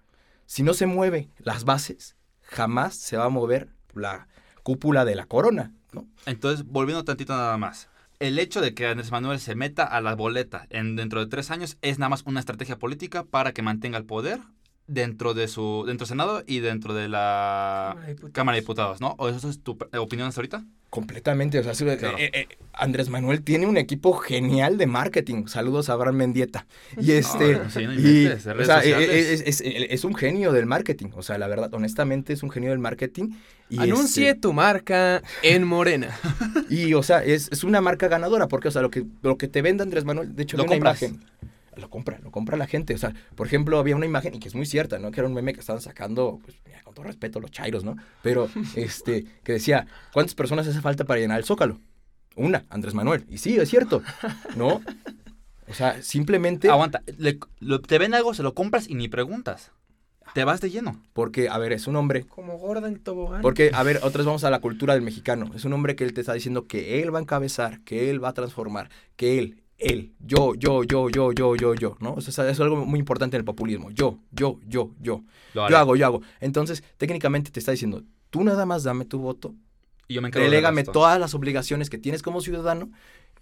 [0.46, 4.28] Si no se mueve las bases, jamás se va a mover la
[4.64, 6.08] cúpula de la corona, ¿no?
[6.26, 7.90] Entonces, volviendo tantito nada más.
[8.20, 11.52] El hecho de que Andrés Manuel se meta a la boleta en, dentro de tres
[11.52, 14.40] años es nada más una estrategia política para que mantenga el poder
[14.88, 18.32] dentro de su dentro del Senado y dentro de la Cámara de Diputados.
[18.34, 19.16] Cámara de Diputados, ¿no?
[19.18, 20.64] ¿O eso es tu opinión hasta ahorita?
[20.92, 22.18] Completamente, o sea, sí, eh, Claro.
[22.18, 25.48] eh, eh, Andrés Manuel tiene un equipo genial de marketing.
[25.48, 26.68] Saludos a Abraham Mendieta.
[26.98, 29.10] Y este, No, sí, no y, inventes, de o sea, sociales.
[29.10, 31.08] eh, es, es- es un genio del marketing.
[31.16, 33.32] O sea, la verdad, honestamente, es un genio del marketing.
[33.70, 36.16] Y Anuncie este, tu marca en Morena.
[36.70, 39.48] y, o sea, es, es una marca ganadora, porque, o sea, lo que, lo que
[39.50, 41.02] te vende Andrés Manuel, de hecho, Lo una compras.
[41.02, 41.24] imagen.
[41.78, 42.94] Lo compra, lo compra la gente.
[42.94, 45.12] O sea, por ejemplo, había una imagen, y que es muy cierta, ¿no?
[45.12, 47.96] Que era un meme que estaban sacando, pues, mira, con todo respeto, los chairos, ¿no?
[48.22, 51.80] Pero, este, que decía, ¿cuántas personas hace falta para llenar el Zócalo?
[52.36, 53.26] Una, Andrés Manuel.
[53.30, 54.02] Y sí, es cierto,
[54.56, 54.82] ¿no?
[55.68, 59.72] O sea, simplemente Aguanta, le- lo- te ven algo, se lo compras y ni preguntas.
[60.34, 61.02] Te vas de lleno.
[61.14, 63.42] porque, a ver, es un hombre Como gorda en tobogán.
[63.42, 65.50] Porque, a ver, otras vamos a la cultura del mexicano.
[65.56, 68.22] Es un hombre que él te está diciendo que él va a encabezar, que él
[68.24, 72.14] va a transformar, que él, él, yo, yo, yo, yo, yo, yo, yo, ¿no?
[72.14, 73.92] O sea, eso es algo muy importante en el populismo.
[73.92, 75.24] Yo, yo, yo, yo.
[75.54, 76.22] Lo Yo hago, yo hago.
[76.40, 79.54] Entonces, técnicamente te está diciendo, tú nada más dame tu voto,
[80.08, 82.90] Y yo me encargo del delégame todas las obligaciones que tienes como ciudadano,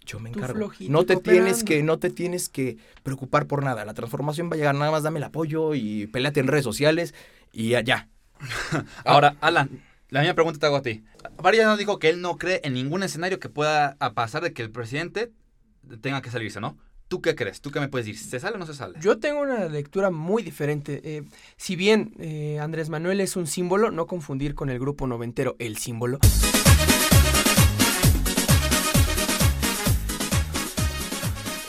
[0.06, 0.72] yo me encargo.
[0.90, 3.86] No te tienes que, no te tienes que preocupar por nada.
[3.86, 7.14] La transformación va a llegar, nada más dame el apoyo y peleate en redes sociales
[7.52, 8.10] y allá.
[9.06, 9.70] Ahora, Alan,
[10.10, 11.04] la misma pregunta te hago a ti.
[11.42, 14.52] Varias nos dijo que él no cree en ningún escenario que pueda a pasar de
[14.52, 15.32] que el presidente
[16.02, 16.78] tenga que salirse, ¿no?
[17.08, 17.62] ¿Tú qué crees?
[17.62, 18.20] ¿Tú qué me puedes decir?
[18.30, 18.98] ¿Se sale o no se sale?
[19.00, 21.02] Yo tengo una lectura muy diferente.
[21.04, 21.24] Eh,
[21.58, 25.78] si bien eh, Andrés Manuel es un símbolo, no confundir con el grupo noventero, el
[25.78, 26.18] símbolo.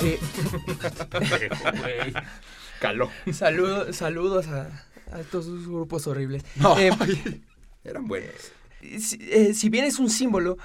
[0.00, 0.18] Eh,
[2.80, 3.10] Caló.
[3.32, 4.68] saludo- saludos a,
[5.12, 6.42] a estos grupos horribles.
[6.56, 6.76] No.
[7.84, 8.34] Eran buenos.
[9.00, 10.56] si, si bien es un símbolo,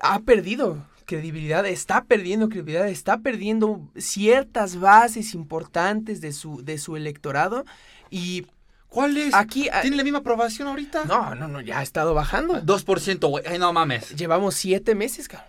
[0.00, 0.84] ha perdido
[1.16, 7.64] credibilidad, está perdiendo credibilidad, está perdiendo ciertas bases importantes de su, de su electorado.
[8.10, 8.46] Y
[8.88, 9.34] ¿Cuál es?
[9.34, 9.68] aquí...
[9.70, 11.04] ah, ¿Tiene la misma aprobación ahorita?
[11.04, 12.62] No, no, no, ya ha estado bajando.
[12.62, 13.44] 2%, güey.
[13.46, 14.10] Ay, no mames.
[14.16, 15.48] Llevamos siete meses, cabrón.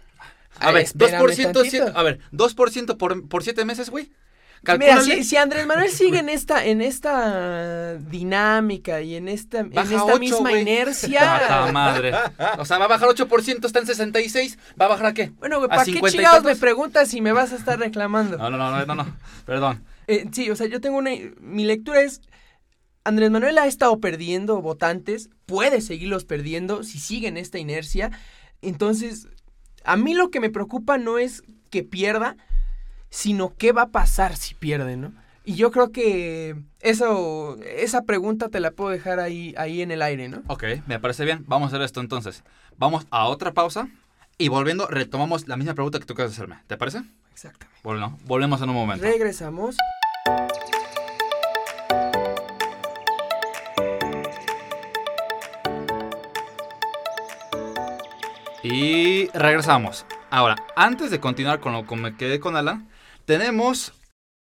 [0.60, 1.63] A ver, espérame 2%, tantito.
[1.63, 4.12] siete- a ver, 2% por, por 7 meses, güey.
[4.80, 9.78] Mira, si, si Andrés Manuel sigue en esta, en esta dinámica y en esta, en
[9.78, 11.41] esta misma inercia.
[11.41, 12.13] Puta madre.
[12.58, 14.58] O sea, va a bajar 8%, está en 66.
[14.80, 15.32] ¿Va a bajar a qué?
[15.38, 17.78] Bueno, güey, ¿A ¿para qué 50 y chingados me preguntas si me vas a estar
[17.78, 18.38] reclamando?
[18.38, 19.17] No, no, no, no, no.
[19.45, 19.84] Perdón.
[20.08, 21.12] Eh, sí, o sea, yo tengo una...
[21.39, 22.21] Mi lectura es...
[23.06, 28.12] Andrés Manuel ha estado perdiendo votantes, puede seguirlos perdiendo si sigue en esta inercia.
[28.62, 29.28] Entonces,
[29.84, 32.38] a mí lo que me preocupa no es que pierda,
[33.13, 35.13] sino qué va a pasar si pierde, ¿no?
[35.45, 40.02] Y yo creo que eso, esa pregunta te la puedo dejar ahí, ahí en el
[40.02, 40.41] aire, ¿no?
[40.47, 41.45] Ok, me parece bien.
[41.47, 42.43] Vamos a hacer esto entonces.
[42.76, 43.88] Vamos a otra pausa
[44.39, 46.58] y volviendo retomamos la misma pregunta que tú quieres hacerme.
[46.65, 47.04] ¿Te parece?
[47.32, 47.80] Exactamente.
[47.84, 49.06] Bueno, volvemos en un momento.
[49.06, 49.78] Regresamos.
[58.63, 60.08] Y regresamos.
[60.32, 62.88] Ahora, antes de continuar con lo que me quedé con Alan,
[63.26, 63.94] tenemos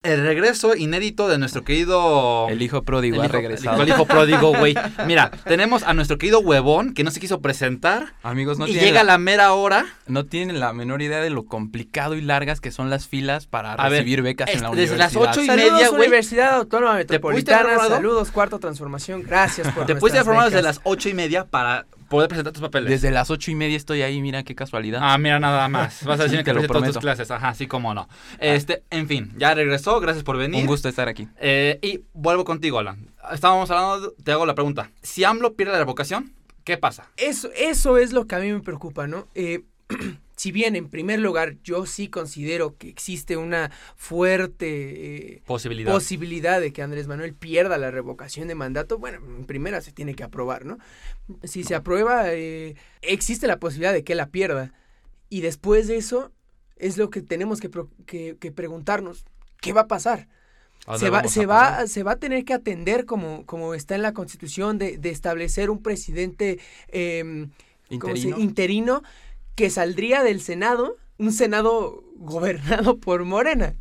[0.02, 2.46] el regreso inédito de nuestro querido...
[2.48, 3.82] El hijo pródigo el ha hijo- regresado.
[3.82, 4.74] El hijo pródigo, güey.
[5.06, 8.86] Mira, tenemos a nuestro querido huevón que no se quiso presentar Amigos, no y tienen,
[8.88, 9.84] llega la, la mera hora.
[10.06, 13.74] no tienen la menor idea de lo complicado y largas que son las filas para
[13.74, 15.32] A ver, recibir becas en la es- desde las universidad.
[15.34, 16.00] ocho y Saludos, media, güey.
[16.00, 17.62] Universidad Autónoma Metropolitana.
[17.68, 17.90] formado?
[17.90, 19.22] Saludos, Cuarto Transformación.
[19.22, 22.90] Gracias por Te nuestras formar desde las ocho y media para poder presentar tus papeles.
[22.90, 25.00] Desde las ocho y media estoy ahí, mira qué casualidad.
[25.00, 26.04] Ah, mira, nada más.
[26.04, 27.00] Vas a decir que todas tus prometo.
[27.00, 27.30] clases.
[27.30, 28.08] Ajá, sí, cómo no.
[28.40, 30.00] Este, en fin, ya regresó.
[30.00, 30.60] Gracias por venir.
[30.60, 31.28] Un gusto estar aquí.
[31.38, 33.08] Eh, y vuelvo contigo, Alan.
[33.32, 34.90] Estábamos hablando, te hago la pregunta.
[35.02, 36.32] Si AMLO pierde la revocación,
[36.64, 37.08] ¿qué pasa?
[37.16, 39.28] Eso, eso es lo que a mí me preocupa, ¿no?
[39.36, 39.62] Eh,
[40.40, 44.66] si bien, en primer lugar, yo sí considero que existe una fuerte
[45.36, 45.92] eh, Posibilidad.
[45.92, 50.14] posibilidad de que Andrés Manuel pierda la revocación de mandato, bueno, en primera se tiene
[50.14, 50.78] que aprobar, ¿no?
[51.44, 54.72] Si se aprueba, eh, existe la posibilidad de que la pierda.
[55.28, 56.32] Y después de eso,
[56.76, 57.68] es lo que tenemos que,
[58.06, 59.24] que- que preguntarnos,
[59.60, 60.26] ¿qué va a pasar?
[60.86, 63.74] ¿A dónde Se va, se, a va, se va a tener que atender como, como
[63.74, 67.50] está en la Constitución de, de establecer un presidente em,
[67.98, 69.02] ¿cómo se- Interino.
[69.54, 73.76] Que saldría del Senado, un Senado gobernado por Morena.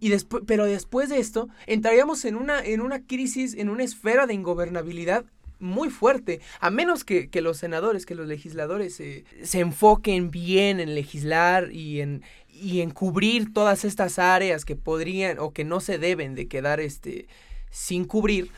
[0.00, 4.26] Y después, pero después de esto, entraríamos en una, en una crisis, en una esfera
[4.26, 5.24] de ingobernabilidad
[5.60, 10.80] muy fuerte, a menos que, que los senadores, que los legisladores eh, se enfoquen bien
[10.80, 15.78] en legislar y en, y en cubrir todas estas áreas que podrían o que no
[15.80, 17.28] se deben de quedar este,
[17.70, 18.50] sin cubrir,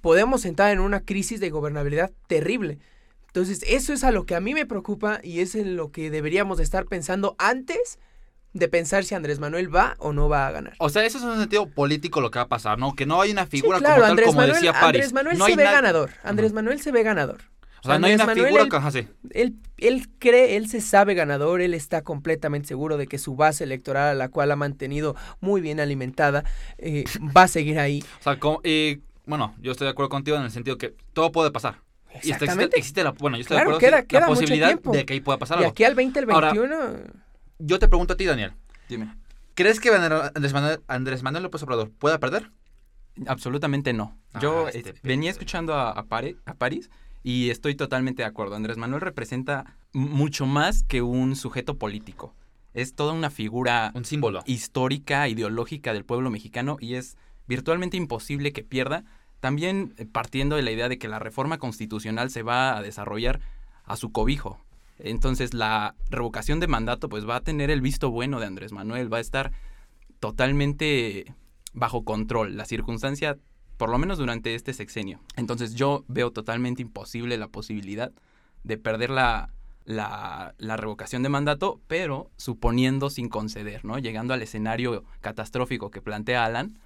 [0.00, 2.78] podemos entrar en una crisis de gobernabilidad terrible.
[3.36, 6.10] Entonces, eso es a lo que a mí me preocupa y es en lo que
[6.10, 7.98] deberíamos de estar pensando antes
[8.54, 10.72] de pensar si Andrés Manuel va o no va a ganar.
[10.78, 12.94] O sea, eso es un sentido político lo que va a pasar, ¿no?
[12.94, 14.84] Que no hay una Sí, figura claro, como tal, Andrés como Manuel, decía París.
[14.86, 16.10] Andrés Manuel no se ve na- ganador.
[16.22, 16.52] Andrés.
[16.54, 17.42] Manuel se ve ganador.
[17.82, 18.76] O sea, no hay una Manuel, figura él- que...
[18.76, 19.06] Ajá, sí.
[19.32, 23.64] Él, él cree, él se sabe ganador, él está completamente seguro de que su base
[23.64, 26.42] electoral, a la cual ha mantenido muy bien alimentada,
[26.78, 27.04] eh,
[27.36, 28.02] va a seguir ahí.
[28.20, 31.32] O sea, como- y bueno, yo estoy de acuerdo contigo en el sentido que todo
[31.32, 31.84] puede pasar.
[32.22, 34.80] Y está- existe, la, bueno, yo estoy Claro, de acuerdo queda- sí, queda la posibilidad
[34.80, 35.72] de que ahí pueda pasar De algo.
[35.72, 36.76] aquí al 20, el Ahora- 21...
[37.58, 38.52] Yo te pregunto a ti, Daniel.
[38.88, 39.14] Dime.
[39.54, 42.50] ¿Crees que Andrés Manuel, Andrés Manuel López Obrador pueda perder?
[43.26, 44.18] Absolutamente no.
[44.40, 46.90] Yo Ah, este eh, pe- venía escuchando a, a Pare- a París
[47.22, 48.54] y estoy totalmente de acuerdo.
[48.56, 52.34] Andrés Manuel representa mucho más que un sujeto político.
[52.74, 54.42] Es toda una figura Un símbolo.
[54.44, 57.16] histórica, ideológica del pueblo mexicano y es
[57.48, 59.04] virtualmente imposible que pierda.
[59.40, 63.40] También eh, partiendo de la idea de que la reforma constitucional se va a desarrollar
[63.84, 64.58] a su cobijo.
[64.98, 69.12] Entonces la revocación de mandato pues va a tener el visto bueno de Andrés Manuel,
[69.12, 69.52] va a estar
[70.20, 71.34] totalmente
[71.72, 72.56] bajo control.
[72.56, 73.36] La circunstancia,
[73.76, 75.20] por lo menos durante este sexenio.
[75.36, 78.12] Entonces yo veo totalmente imposible la posibilidad
[78.64, 79.52] de perder la,
[79.84, 83.98] la, la revocación de mandato, pero suponiendo sin conceder, ¿no?
[83.98, 86.78] Llegando al escenario catastrófico que plantea Alan,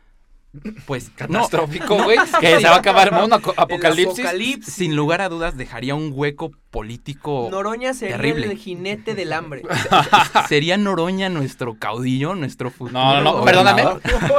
[0.86, 2.18] pues Catastrófico, güey.
[2.40, 4.18] que se va a acabar el mundo, apocalipsis.
[4.24, 4.74] Apocalipsis.
[4.74, 7.48] sin lugar a dudas dejaría un hueco político.
[7.50, 8.46] Noroña sería terrible.
[8.50, 9.62] el jinete del hambre.
[10.48, 12.98] ¿Sería Noroña nuestro caudillo, nuestro futuro?
[12.98, 13.84] No, no, no, perdóname.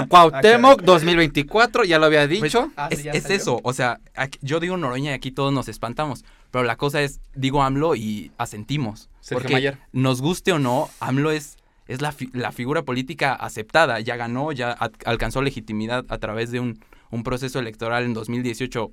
[0.07, 2.71] Cuauhtémoc 2024, ya lo había dicho.
[2.75, 5.67] Ah, Es, ya es eso, o sea, aquí- yo digo Noroña y aquí todos nos
[5.67, 9.09] espantamos, pero la cosa es, digo AMLO y asentimos.
[9.21, 9.77] Sergio porque Mayer.
[9.91, 11.57] nos guste o no, AMLO es,
[11.91, 14.71] es la, fi- la figura política aceptada, ya ganó, ya
[15.05, 16.79] alcanzó legitimidad a través de un,
[17.09, 18.91] un proceso electoral en 2018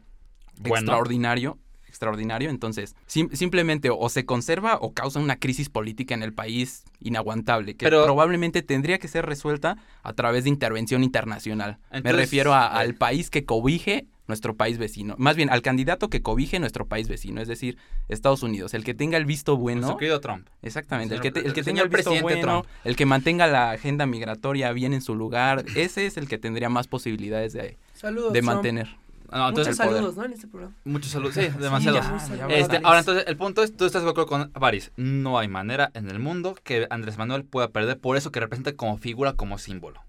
[0.60, 0.76] Bueno.
[0.76, 1.58] extraordinario.
[1.88, 6.84] Extraordinario, entonces sim- simplemente o se conserva o causa una crisis política en el país
[7.00, 11.78] inaguantable, que Pero- probablemente tendría que ser resuelta a través de intervención internacional.
[12.04, 16.08] Me refiero a- eh, al país que cobije nuestro país vecino, más bien al candidato
[16.08, 17.76] que cobije nuestro país vecino, es decir,
[18.08, 20.46] Estados Unidos, el que tenga el visto bueno, Nuestro querido Trump.
[20.62, 22.66] exactamente, el que, te- el que el tenga el visto presidente bueno, Trump.
[22.84, 26.68] el que mantenga la agenda migratoria bien en su lugar, ese es el que tendría
[26.68, 28.52] más posibilidades de, Saludos, de Trump.
[28.54, 28.86] mantener.
[29.30, 29.96] No, Muchos entonces, el poder.
[29.98, 30.24] saludos, ¿no?
[30.24, 30.74] En este programa.
[30.84, 31.34] muchos saludos.
[31.34, 32.00] Sí, demasiados.
[32.06, 34.50] ya, Sí, ya, ya, Este, ahora, entonces, el punto es, tú estás de acuerdo con
[34.54, 34.90] Baris.
[34.96, 38.72] No hay manera en el mundo que Andrés Manuel pueda perder por eso que representa
[38.72, 40.00] como figura, como símbolo.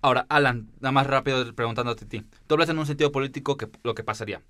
[0.00, 2.24] Ahora, Alan, nada más rápido preguntándote a ti.
[2.46, 4.42] Tú hablas en un sentido político que lo que pasaría.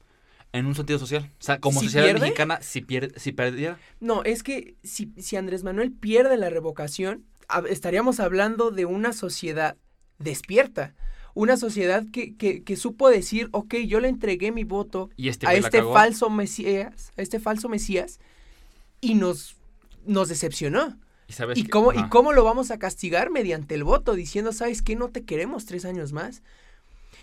[0.52, 1.30] En un sentido social.
[1.40, 2.20] O sea, como ¿Si sociedad pierde?
[2.20, 3.82] mexicana, si, pierde, si perdiera.
[4.00, 7.24] No, es que si, si Andrés Manuel pierde la revocación,
[7.68, 9.76] estaríamos hablando de una sociedad
[10.18, 10.94] despierta.
[11.34, 15.46] Una sociedad que, que, que supo decir, ok, yo le entregué mi voto Y este
[15.46, 18.20] a este falso mesías, a este falso mesías,
[19.00, 19.56] y nos,
[20.04, 20.98] nos decepcionó.
[21.28, 23.30] ¿Y, sabes ¿Y que- cómo, ¿Y cómo lo vamos a castigar?
[23.30, 24.96] Mediante el voto, diciendo, ¿sabes qué?
[24.96, 26.42] No te queremos tres años más.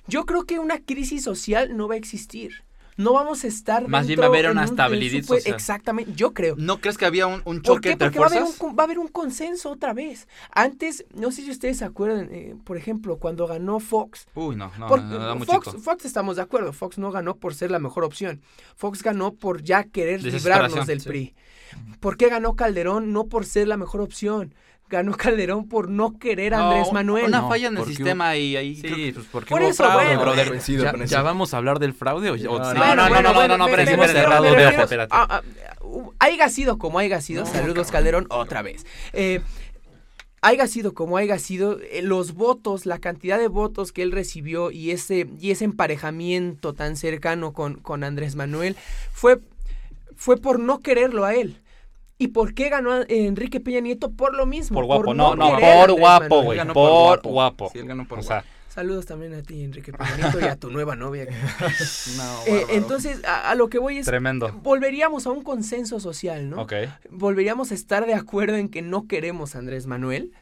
[0.07, 2.63] Yo creo que una crisis social no va a existir.
[2.97, 3.87] No vamos a estar.
[3.87, 5.55] Más bien va a haber en una un- estabilidad supe- social.
[5.55, 6.55] Exactamente, yo creo.
[6.57, 7.89] ¿No crees que había un, un ¿Por choque qué?
[7.93, 8.77] entre Porque va a, haber un, fuerzas?
[8.77, 10.27] va a haber un consenso otra vez.
[10.51, 14.27] Antes, no sé si ustedes se acuerdan, eh, por ejemplo, cuando ganó Fox.
[14.35, 17.71] Uy, no, no, Por- no, no, Fox, estamos de acuerdo, Fox no ganó por ser
[17.71, 18.41] la mejor opción.
[18.75, 21.07] Fox ganó por ya querer librarnos del sí.
[21.07, 21.35] PRI.
[21.99, 23.11] ¿Por qué ganó Calderón?
[23.13, 24.53] No por ser la mejor opción.
[24.89, 27.25] Ganó Calderón por no querer a No, Andrés Manuel.
[27.25, 28.75] Una No, falla en el sistema y ahí...
[28.75, 31.05] Sí, pues porque Por hubo eso, fraude, bueno, brother.
[31.05, 32.77] ¿Ya, vamos a hablar del fraude o ya- o No, sí?
[32.77, 35.13] no, no, no, no, no, no, pero hemos cerrado de ojo, espérate.
[35.15, 35.41] ah, ah,
[36.19, 38.85] haya sido como haya sido, saludos Calderón otra vez.
[39.13, 39.41] Eh,
[40.41, 44.71] haya sido como haya sido, eh, los votos, la cantidad de votos que él recibió
[44.71, 48.75] y ese, y ese emparejamiento tan cercano con, con Andrés Manuel
[49.11, 49.39] fue,
[50.19, 51.61] fue por no quererlo a él.
[52.17, 54.11] ¿Y por qué ganó a- Enrique Peña Nieto?
[54.11, 54.75] Por lo mismo.
[54.75, 56.59] Por guapo, no, no, por guapo, güey.
[56.73, 57.69] Por guapo.
[57.71, 60.57] Sí, él ganó por O sea, Saludos también a ti, Enrique Peña Nieto, y a
[60.57, 61.25] tu nueva novia.
[62.17, 64.51] No, Eh, entonces, a, a lo que voy es, tremendo.
[64.61, 66.61] volveríamos a un consenso social, ¿no?
[66.63, 66.73] Ok.
[67.09, 70.33] Volveríamos a estar de acuerdo en que no queremos a Andrés Manuel.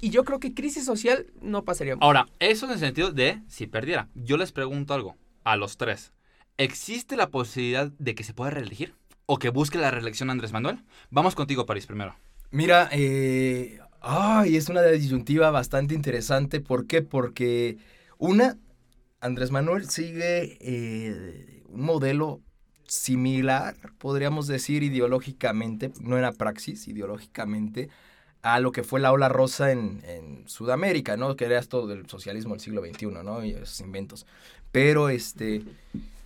[0.00, 1.96] Y yo creo que crisis social no pasaría.
[2.00, 4.08] Ahora, eso en el sentido de si perdiera.
[4.14, 6.12] Yo les pregunto algo a los tres.
[6.58, 8.94] ¿Existe la posibilidad de que se pueda reelegir?
[9.26, 10.84] ¿O que busque la reelección Andrés Manuel?
[11.10, 12.14] Vamos contigo, París, primero.
[12.50, 16.60] Mira, eh, ay, es una disyuntiva bastante interesante.
[16.60, 17.00] ¿Por qué?
[17.00, 17.78] Porque
[18.18, 18.58] una,
[19.20, 22.42] Andrés Manuel sigue eh, un modelo
[22.86, 27.88] similar, podríamos decir, ideológicamente, no en la praxis, ideológicamente,
[28.42, 31.34] a lo que fue la ola rosa en, en Sudamérica, ¿no?
[31.34, 33.42] Que era esto del socialismo del siglo XXI, ¿no?
[33.42, 34.26] Y esos inventos.
[34.70, 35.62] Pero, este,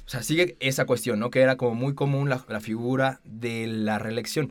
[0.09, 1.29] o sea, sigue esa cuestión, ¿no?
[1.29, 4.51] Que era como muy común la, figura de la reelección.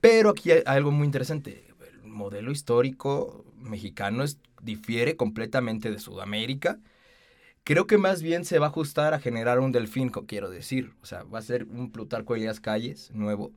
[0.00, 1.68] Pero aquí hay algo muy interesante.
[2.02, 4.24] El modelo histórico mexicano
[4.60, 6.80] difiere completamente de Sudamérica.
[7.62, 10.90] Creo que más bien se va a ajustar a generar un delfín, quiero decir.
[11.00, 13.52] O sea, va a ser un Plutarco Elías Calles nuevo,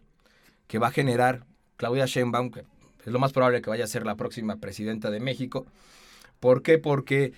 [0.68, 2.66] que va a generar Claudia Sheinbaum, que
[3.04, 5.66] es lo más probable que vaya a ser la próxima presidenta de México.
[6.40, 6.78] ¿Por qué?
[6.78, 7.34] Porque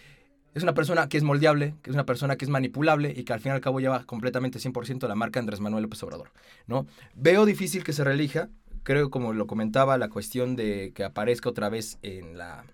[0.54, 3.34] es una persona que es moldeable, que es una persona que es manipulable y que
[3.34, 6.32] al fin y al cabo lleva completamente 100% la marca Andrés Manuel López Obrador,
[6.68, 6.86] ¿no?
[7.16, 8.50] Veo difícil que se reelija,
[8.84, 12.66] creo como lo comentaba, la cuestión de que aparezca otra vez en la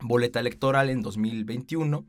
[0.00, 2.06] boleta electoral en 2021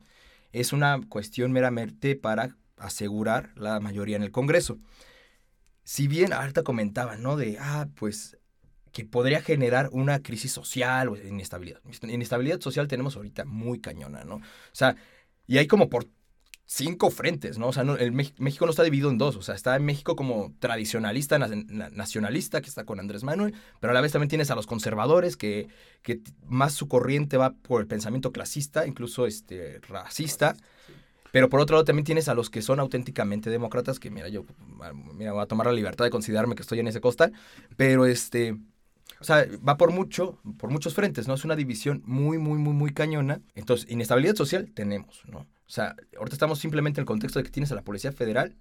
[0.52, 4.78] es una cuestión meramente para asegurar la mayoría en el Congreso.
[5.84, 7.36] Si bien ahorita comentaba, ¿no?
[7.36, 8.37] De, ah, pues
[8.98, 11.80] que podría generar una crisis social o inestabilidad.
[12.02, 14.34] Inestabilidad social tenemos ahorita muy cañona, ¿no?
[14.38, 14.42] O
[14.72, 14.96] sea,
[15.46, 16.08] y hay como por
[16.66, 17.68] cinco frentes, ¿no?
[17.68, 19.84] O sea, no, el Mex- México no está dividido en dos, o sea, está en
[19.84, 24.10] México como tradicionalista, na- na- nacionalista, que está con Andrés Manuel, pero a la vez
[24.10, 25.68] también tienes a los conservadores, que,
[26.02, 30.56] que más su corriente va por el pensamiento clasista, incluso este, racista,
[31.30, 34.44] pero por otro lado también tienes a los que son auténticamente demócratas, que mira, yo
[35.14, 37.32] mira, voy a tomar la libertad de considerarme que estoy en ese costal,
[37.76, 38.56] pero este...
[39.20, 41.34] O sea, va por mucho, por muchos frentes, ¿no?
[41.34, 43.40] Es una división muy, muy, muy, muy cañona.
[43.54, 45.38] Entonces, inestabilidad social tenemos, ¿no?
[45.38, 48.56] O sea, ahorita estamos simplemente en el contexto de que tienes a la Policía Federal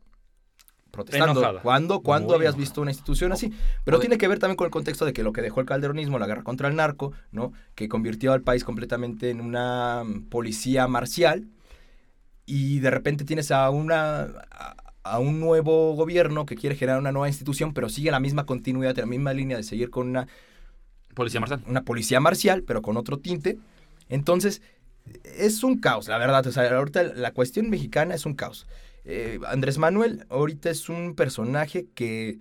[0.91, 1.39] protestando.
[1.39, 1.61] Enojada.
[1.61, 2.61] ¿Cuándo, ¿cuándo Muy habías enojada.
[2.61, 3.53] visto una institución así?
[3.83, 6.19] Pero tiene que ver también con el contexto de que lo que dejó el calderonismo,
[6.19, 7.53] la guerra contra el narco, ¿no?
[7.75, 11.47] Que convirtió al país completamente en una policía marcial
[12.45, 17.11] y de repente tienes a una a, a un nuevo gobierno que quiere generar una
[17.11, 20.27] nueva institución, pero sigue la misma continuidad, la misma línea de seguir con una
[21.17, 21.63] Policía Marcial.
[21.65, 23.57] una policía marcial, pero con otro tinte.
[24.07, 24.61] Entonces,
[25.23, 26.45] es un caos, la verdad.
[26.45, 28.67] O sea, ahorita la cuestión mexicana es un caos.
[29.03, 32.37] Eh, Andrés Manuel ahorita es un personaje que,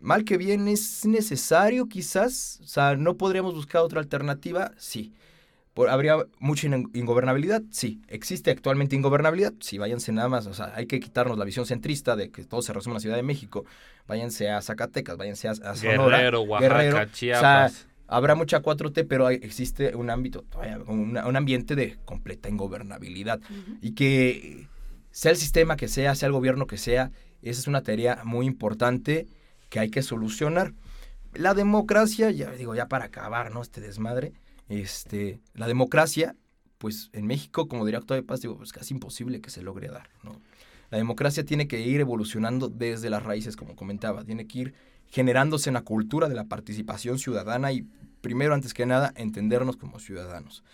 [0.00, 2.58] mal que bien, es necesario quizás.
[2.62, 4.72] O sea, ¿no podríamos buscar otra alternativa?
[4.78, 5.12] Sí.
[5.78, 7.62] Por- ¿Habría mucha in- ingobernabilidad?
[7.70, 8.02] Sí.
[8.08, 9.52] ¿Existe actualmente ingobernabilidad?
[9.60, 10.48] Sí, váyanse nada más.
[10.48, 13.00] O sea, hay que quitarnos la visión centrista de que todo se resume en la
[13.00, 13.64] Ciudad de México.
[14.08, 16.16] Váyanse a Zacatecas, váyanse a, a Sonora.
[16.18, 16.96] Guerrero, Oaxaca, Guerrero.
[16.96, 17.86] O sea, Chiapas.
[18.08, 20.44] Habrá mucha 4T, pero hay- existe un ámbito,
[20.88, 23.38] un ambiente de completa ingobernabilidad.
[23.80, 24.66] Y que
[25.12, 28.46] sea el sistema que sea, sea el gobierno que sea, esa es una tarea muy
[28.46, 29.28] importante
[29.68, 30.72] que hay que solucionar.
[31.34, 33.62] La democracia, ya digo, ya para acabar, ¿no?
[33.62, 34.32] Este desmadre,
[34.68, 36.36] este, la democracia,
[36.78, 40.10] pues en México, como diría Octavio Paz, digo, es casi imposible que se logre dar,
[40.22, 40.40] ¿no?
[40.90, 44.74] La democracia tiene que ir evolucionando desde las raíces, como comentaba, tiene que ir
[45.08, 47.86] generándose una cultura de la participación ciudadana y
[48.20, 50.64] primero, antes que nada, entendernos como ciudadanos.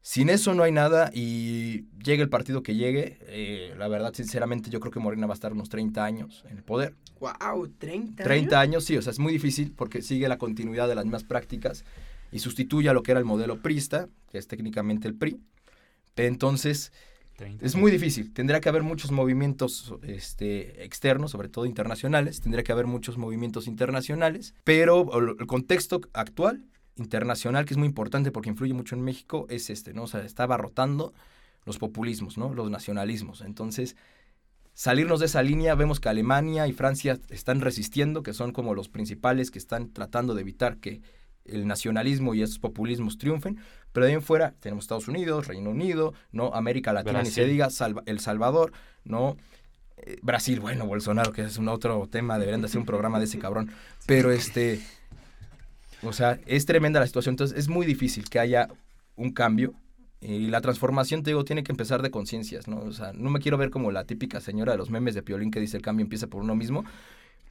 [0.00, 4.68] Sin eso no hay nada y llegue el partido que llegue, eh, la verdad, sinceramente,
[4.70, 6.94] yo creo que Morena va a estar unos 30 años en el poder.
[7.20, 8.22] Wow, 30.
[8.22, 11.24] 30 años, sí, o sea, es muy difícil porque sigue la continuidad de las mismas
[11.24, 11.86] prácticas
[12.34, 15.40] y sustituye a lo que era el modelo prista, que es técnicamente el PRI.
[16.16, 16.92] Entonces,
[17.60, 18.32] es muy difícil.
[18.32, 22.40] Tendría que haber muchos movimientos este, externos, sobre todo internacionales.
[22.40, 24.52] Tendría que haber muchos movimientos internacionales.
[24.64, 26.64] Pero el el contexto actual,
[26.96, 30.02] internacional, que es muy importante porque influye mucho en México, es este, ¿no?
[30.02, 31.14] O sea, está abarrotando
[31.64, 32.52] los populismos, ¿no?
[32.52, 33.42] Los nacionalismos.
[33.42, 33.94] Entonces,
[34.72, 38.88] salirnos de esa línea, vemos que Alemania y Francia están resistiendo, que son como los
[38.88, 41.00] principales que están tratando de evitar que
[41.44, 43.58] el nacionalismo y esos populismos triunfen,
[43.92, 46.52] pero de ahí en fuera tenemos Estados Unidos, Reino Unido, ¿no?
[46.54, 48.72] América Latina, ni se diga, Salva- El Salvador,
[49.04, 49.36] ¿no?
[49.98, 53.26] Eh, Brasil, bueno, Bolsonaro, que es un otro tema, deberían de hacer un programa de
[53.26, 53.70] ese cabrón,
[54.06, 54.80] pero este,
[56.02, 58.68] o sea, es tremenda la situación, entonces es muy difícil que haya
[59.16, 59.74] un cambio,
[60.20, 62.78] y la transformación, te digo, tiene que empezar de conciencias, ¿no?
[62.78, 65.50] O sea, no me quiero ver como la típica señora de los memes de Piolín
[65.50, 66.84] que dice el cambio empieza por uno mismo,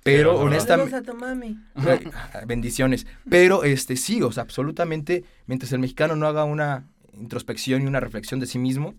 [0.03, 0.91] pero honestamente...
[0.91, 1.57] Saludos a tu mami.
[1.75, 1.99] Ay,
[2.45, 3.07] Bendiciones.
[3.29, 7.99] Pero este sí, o sea, absolutamente, mientras el mexicano no haga una introspección y una
[7.99, 8.95] reflexión de sí mismo,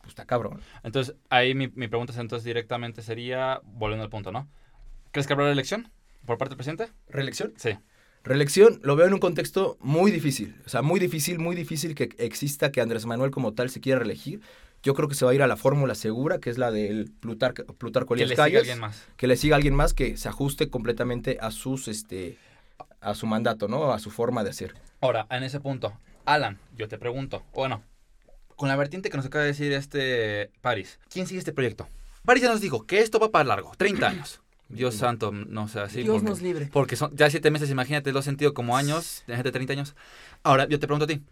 [0.00, 0.60] pues está cabrón.
[0.82, 4.48] Entonces, ahí mi, mi pregunta es, entonces directamente sería, volviendo al punto, ¿no?
[5.10, 5.90] ¿Crees que habrá elección
[6.24, 6.92] por parte del presidente?
[7.08, 7.54] ¿Reelección?
[7.56, 7.70] Sí.
[8.22, 10.56] Reelección lo veo en un contexto muy difícil.
[10.66, 14.00] O sea, muy difícil, muy difícil que exista que Andrés Manuel como tal se quiera
[14.00, 14.40] reelegir.
[14.86, 17.10] Yo creo que se va a ir a la fórmula segura, que es la del
[17.10, 19.04] Plutarco, Plutarco Que Elías le siga alguien más.
[19.16, 22.38] Que le siga alguien más que se ajuste completamente a sus, este,
[23.00, 23.92] a su mandato, ¿no?
[23.92, 24.76] A su forma de hacer.
[25.00, 27.82] Ahora, en ese punto, Alan, yo te pregunto, bueno,
[28.54, 31.88] con la vertiente que nos acaba de decir este Paris, ¿quién sigue este proyecto?
[32.24, 34.40] Paris ya nos dijo que esto va para largo, 30 años.
[34.68, 36.04] Dios santo, no sé así.
[36.04, 36.70] Dios porque, nos libre.
[36.72, 39.72] porque son ya 7 meses, imagínate, lo he sentido como años, de gente de 30
[39.72, 39.96] años.
[40.44, 41.24] Ahora, yo te pregunto a ti,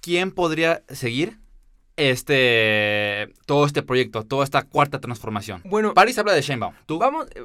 [0.00, 1.43] ¿quién podría seguir
[1.96, 5.62] este todo este proyecto, toda esta cuarta transformación?
[5.64, 6.74] Bueno, Paris habla de Sheinbaum.
[6.86, 6.98] ¿Tú?
[6.98, 7.42] Vamos, eh,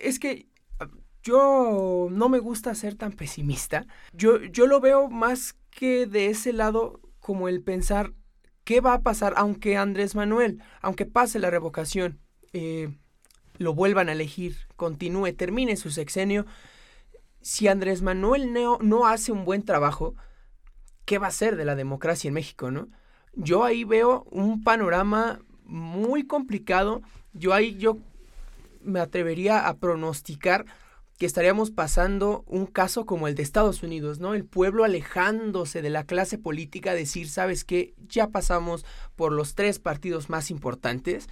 [0.00, 0.46] es que
[0.80, 0.88] ah,
[1.22, 3.86] yo no me gusta ser tan pesimista.
[4.12, 8.12] Yo, yo lo veo más que de ese lado como el pensar
[8.64, 12.20] qué va a pasar, aunque Andrés Manuel, aunque pase la revocación,
[12.52, 12.96] eh,
[13.58, 16.46] lo vuelvan a elegir, continúe, termine su sexenio.
[17.40, 20.14] Si Andrés Manuel no, no hace un buen trabajo,
[21.04, 22.88] ¿qué va a ser de la democracia en México, no?
[23.34, 27.02] Yo ahí veo un panorama muy complicado.
[27.32, 27.98] Yo ahí yo
[28.82, 30.66] me atrevería a pronosticar
[31.18, 34.34] que estaríamos pasando un caso como el de Estados Unidos, ¿no?
[34.34, 37.94] El pueblo alejándose de la clase política, decir, ¿sabes qué?
[38.08, 41.28] Ya pasamos por los tres partidos más importantes,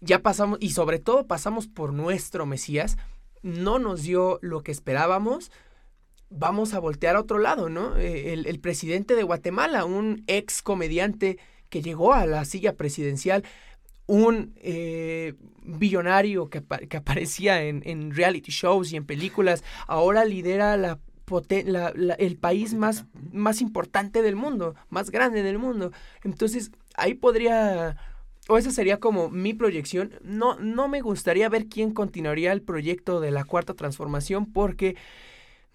[0.00, 2.98] ya pasamos, y sobre todo pasamos por nuestro Mesías,
[3.42, 5.50] no nos dio lo que esperábamos,
[6.36, 7.96] vamos a voltear a otro lado, ¿no?
[7.96, 11.38] Eh, El, el presidente de Guatemala, un ex comediante
[11.70, 13.44] que llegó a la silla presidencial,
[14.06, 20.76] un eh, billonario que, que aparecía en, en reality shows y en películas, ahora lidera
[20.76, 20.98] la-
[22.18, 25.90] el país más, más importante del mundo, más grande del mundo.
[26.22, 27.96] Entonces, ahí podría,
[28.46, 30.12] o esa sería como mi proyección.
[30.22, 34.96] No, no me gustaría ver quién continuaría el proyecto de la cuarta transformación porque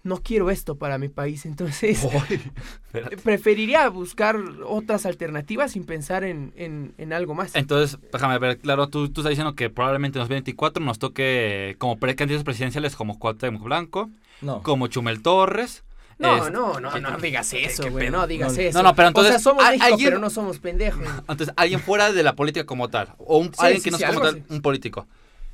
[0.02, 1.44] no quiero esto para mi país.
[1.46, 2.02] Entonces,
[2.86, 3.16] Espérate.
[3.18, 4.36] preferiría buscar
[4.66, 7.54] otras alternativas sin pensar en, en- en algo más.
[7.54, 11.76] Entonces, déjame ver, claro, tú, tú estás diciendo que probablemente en los 24 nos toque
[11.78, 14.62] como pre- candidatos presidenciales como Cuauhtémoc Blanco, No.
[14.62, 15.84] como Chumel Torres.
[16.18, 18.78] No, este- no, no, no digas eso, güey, no digas No, eso.
[18.82, 21.02] no, no, pero O sea, entonces, somos ¿a- México, alguien- pero no somos pendejos.
[21.28, 23.96] Entonces, alguien fuera de la política como tal, o un, Sí, alguien sí, que no
[23.96, 25.06] sí, sea como tal, un político.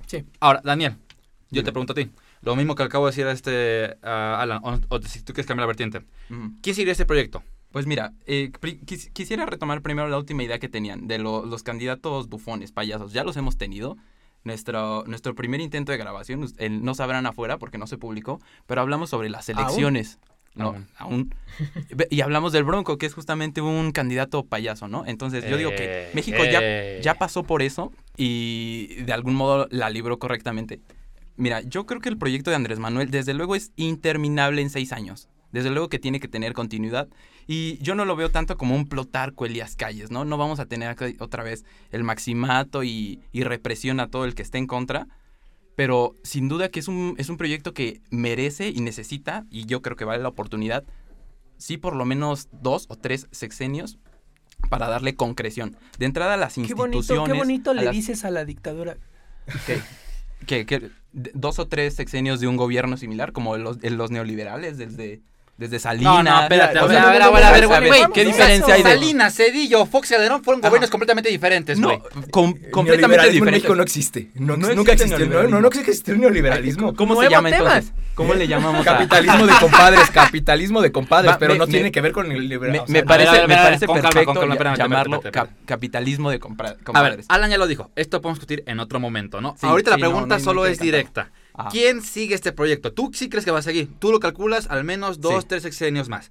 [0.06, 0.24] Sí.
[0.40, 0.98] Ahora, Daniel, yo
[1.50, 1.64] Dime.
[1.64, 2.10] te pregunto a ti,
[2.42, 5.46] lo mismo que acabo de decir a este a Alan, o, o si tú quieres
[5.46, 5.98] cambiar la vertiente.
[6.30, 6.52] Ujú.
[6.62, 7.42] ¿Quién sería este proyecto?
[7.72, 11.62] Pues mira, eh, quis- quisiera retomar primero la última idea que tenían de lo- los
[11.62, 13.12] candidatos bufones, payasos.
[13.12, 13.96] Ya los hemos tenido.
[14.44, 18.80] Nuestro, nuestro primer intento de grabación, el- no sabrán afuera porque no se publicó, pero
[18.80, 20.18] hablamos sobre las elecciones.
[20.54, 21.34] No, Aún.
[22.10, 25.04] Y hablamos del Bronco, que es justamente un candidato payaso, ¿no?
[25.04, 27.00] Entonces yo digo que Eh, México ya, eh.
[27.02, 30.80] ya pasó por eso y de algún modo la libró correctamente.
[31.36, 34.92] Mira, yo creo que el proyecto de Andrés Manuel, desde luego, es interminable en seis
[34.92, 35.28] años.
[35.52, 37.08] Desde luego que tiene que tener continuidad.
[37.46, 40.24] Y yo no lo veo tanto como un plotarco Elías Calles, ¿no?
[40.24, 44.42] No vamos a tener otra vez el maximato y, y represión a todo el que
[44.42, 45.06] esté en contra.
[45.76, 49.82] Pero sin duda que es un, es un proyecto que merece y necesita, y yo
[49.82, 50.84] creo que vale la oportunidad,
[51.58, 53.98] sí por lo menos dos o tres sexenios
[54.70, 55.76] para darle concreción.
[55.98, 57.06] De entrada a las Qué instituciones...
[57.06, 58.96] bonito, qué bonito le las- dices a la dictadura.
[60.46, 64.76] que- que d- dos o tres sexenios de un gobierno similar, como los, los neoliberales,
[64.76, 65.20] desde,
[65.56, 66.12] desde Salinas.
[66.12, 67.68] No, no, espérate, O a sea, ver, a ver, no, a ver, a ver, no,
[67.68, 67.82] güey,
[68.12, 68.90] ¿qué vamos, diferencia hay de...?
[68.90, 70.68] Salinas, Cedillo, Fox y Calderón fueron Ajá.
[70.68, 72.00] gobiernos completamente diferentes, No, güey.
[72.30, 73.62] com- El completamente diferentes.
[73.62, 74.30] México no existe.
[74.34, 75.42] No, No nunca existe existió.
[75.42, 76.94] No, no, no existió el neoliberalismo.
[76.94, 77.64] ¿Cómo se llama tema.
[77.76, 77.92] entonces?
[78.14, 78.92] ¿Cómo le llamamos a...?
[78.96, 82.26] Capitalismo de compadres, capitalismo de compadres, Va, pero me- no me- tiene que ver con
[82.30, 82.86] el Me, liberalismo.
[82.88, 85.22] me parece, perfecto llamarlo
[85.64, 87.26] capitalismo de compra- A ver, compadres.
[87.28, 89.56] Alan ya lo dijo, esto podemos discutir en otro momento, ¿no?
[89.62, 91.30] Ahorita la no, pregunta no, no solo es directa.
[91.56, 91.70] Ajá.
[91.70, 92.92] ¿Quién sigue este proyecto?
[92.92, 93.88] ¿Tú sí crees que va a seguir?
[93.98, 95.48] Tú lo calculas al menos dos, Sí.
[95.48, 96.30] tres sexenios más.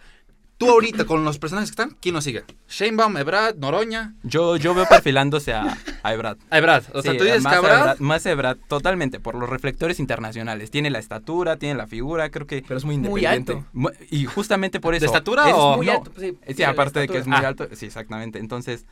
[0.58, 2.46] Tú ahorita, con los personajes que están, ¿quién lo sigue?
[2.70, 6.38] Sheinbaum, Ebrard, Noroña, Yo, yo veo perfilándose a, a Ebrard.
[6.50, 6.86] Ebrard.
[6.94, 10.72] O sea, Sí, tú dices más que Ebrard- más Ebrard, totalmente, por los reflectores internacionales.
[10.72, 12.64] Tiene la estatura, tiene la figura, creo que...
[12.66, 13.52] Pero es muy Muy independiente.
[13.54, 13.66] alto.
[13.74, 15.08] mu- Y justamente por ¿De eso...
[15.08, 17.36] estatura es o- Muy no, alto, sí, Sí, sí, la aparte de que es muy
[17.38, 17.48] Ah.
[17.50, 18.40] alto, sí, exactamente.
[18.40, 18.86] Entonces,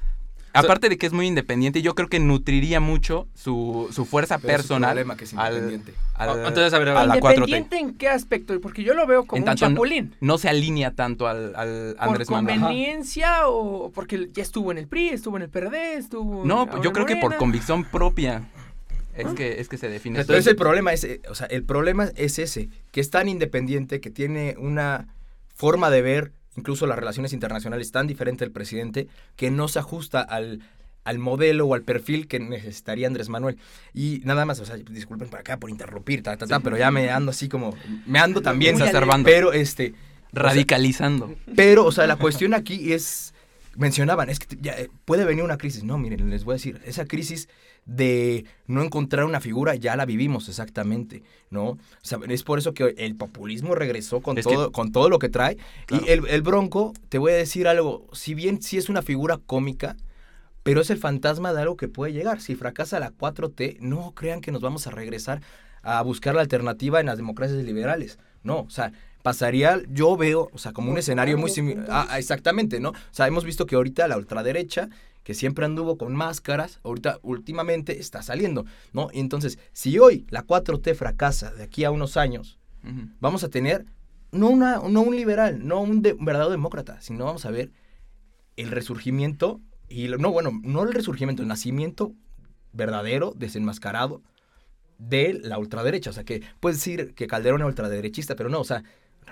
[0.53, 4.49] aparte de que es muy independiente, yo creo que nutriría mucho su, su fuerza Pero
[4.51, 5.93] es personal problema que es al- independiente.
[6.15, 7.33] al- Oh, entonces, a ver, a la 4T.
[7.35, 8.59] ¿Independiente en qué aspecto?
[8.61, 10.15] Porque yo lo veo como En un tanto chapulín.
[10.21, 12.59] No se alinea tanto al, al ¿Por Andrés Manuel.
[12.59, 16.45] conveniencia o porque ya estuvo en el PRI, estuvo en el PRD, estuvo...
[16.45, 18.43] No, yo creo que por convicción propia
[19.15, 20.23] es que, es que se define.
[20.25, 23.99] Pero ese problema es, eh, o sea, el problema es ese, que es tan independiente,
[24.01, 25.07] que tiene una
[25.55, 30.21] forma de ver incluso las relaciones internacionales tan diferente del presidente, que no se ajusta
[30.21, 30.61] al,
[31.03, 33.57] al modelo o al perfil que necesitaría Andrés Manuel.
[33.93, 36.91] Y nada más, o sea, disculpen por acá por interrumpir, ta, ta, ta, pero ya
[36.91, 37.75] me ando así como,
[38.05, 39.25] me ando también exacerbando.
[39.25, 39.93] Pero este,
[40.31, 41.35] Radicalizando.
[41.55, 43.33] pero, o sea, la cuestión aquí es,
[43.75, 45.83] mencionaban, es que ya, eh, puede venir una crisis.
[45.83, 47.49] No, miren, les voy a decir, esa crisis
[47.85, 51.63] de no encontrar una figura ya la vivimos exactamente, ¿no?
[51.71, 55.09] O sea, es por eso que el populismo regresó con, Es que- todo, con todo
[55.09, 55.57] lo que trae.
[55.85, 56.05] Claro.
[56.07, 59.37] Y el, el Bronco, te voy a decir algo, si bien sí es una figura
[59.45, 59.97] cómica,
[60.63, 62.39] pero es el fantasma de algo que puede llegar.
[62.39, 65.41] Si fracasa la 4T, no crean que nos vamos a regresar
[65.81, 68.17] a buscar la alternativa en las democracias liberales.
[68.43, 71.85] No, o sea, pasaría, yo veo, o sea, como un escenario muy similar.
[71.89, 72.89] Ah, exactamente, ¿no?
[72.91, 74.87] O sea, hemos visto que ahorita la ultraderecha,
[75.23, 79.09] que siempre anduvo con máscaras, ahorita últimamente está saliendo, ¿no?
[79.13, 82.59] Y entonces, si hoy la 4T fracasa de aquí a unos años,
[83.21, 83.85] vamos a tener
[84.31, 87.71] no, una, no un liberal, no un, de- un verdadero demócrata, sino vamos a ver
[88.57, 92.13] el resurgimiento, y no, bueno, no el resurgimiento, el nacimiento
[92.73, 94.21] verdadero, desenmascarado
[94.97, 96.09] de la ultraderecha.
[96.09, 98.83] O sea, que puedes decir que Calderón es ultraderechista, pero no, o sea,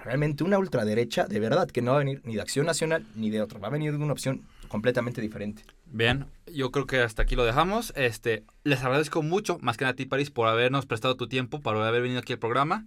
[0.04, 3.30] realmente una ultraderecha de verdad, que no va a venir ni de Acción Nacional ni
[3.30, 5.64] de otra, va a venir de una opción completamente diferente.
[5.94, 7.92] Bien, yo creo que hasta aquí lo dejamos.
[7.96, 11.60] Este, les agradezco mucho, más que nada a ti, París, por habernos prestado tu tiempo,
[11.62, 12.86] por haber venido aquí al programa.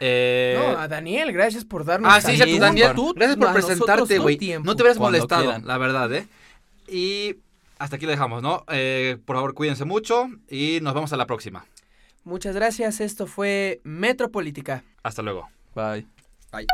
[0.00, 2.12] Eh, No, a Daniel, gracias por darnos...
[2.12, 2.92] Ah, sí, sí, a ti, Daniel.
[2.94, 4.38] tú- Gracias por presentarte, güey.
[4.62, 5.66] No te hubieras molestado, quieran.
[5.66, 6.26] la verdad, ¿eh?
[6.88, 7.36] Y
[7.78, 8.64] hasta aquí lo dejamos, ¿no?
[8.68, 11.64] Eh, por favor, cuídense mucho y nos vemos a la próxima.
[12.24, 14.82] Muchas gracias, esto fue Metropolítica.
[15.02, 15.48] Hasta luego.
[15.74, 16.06] Bye.
[16.52, 16.66] Bye.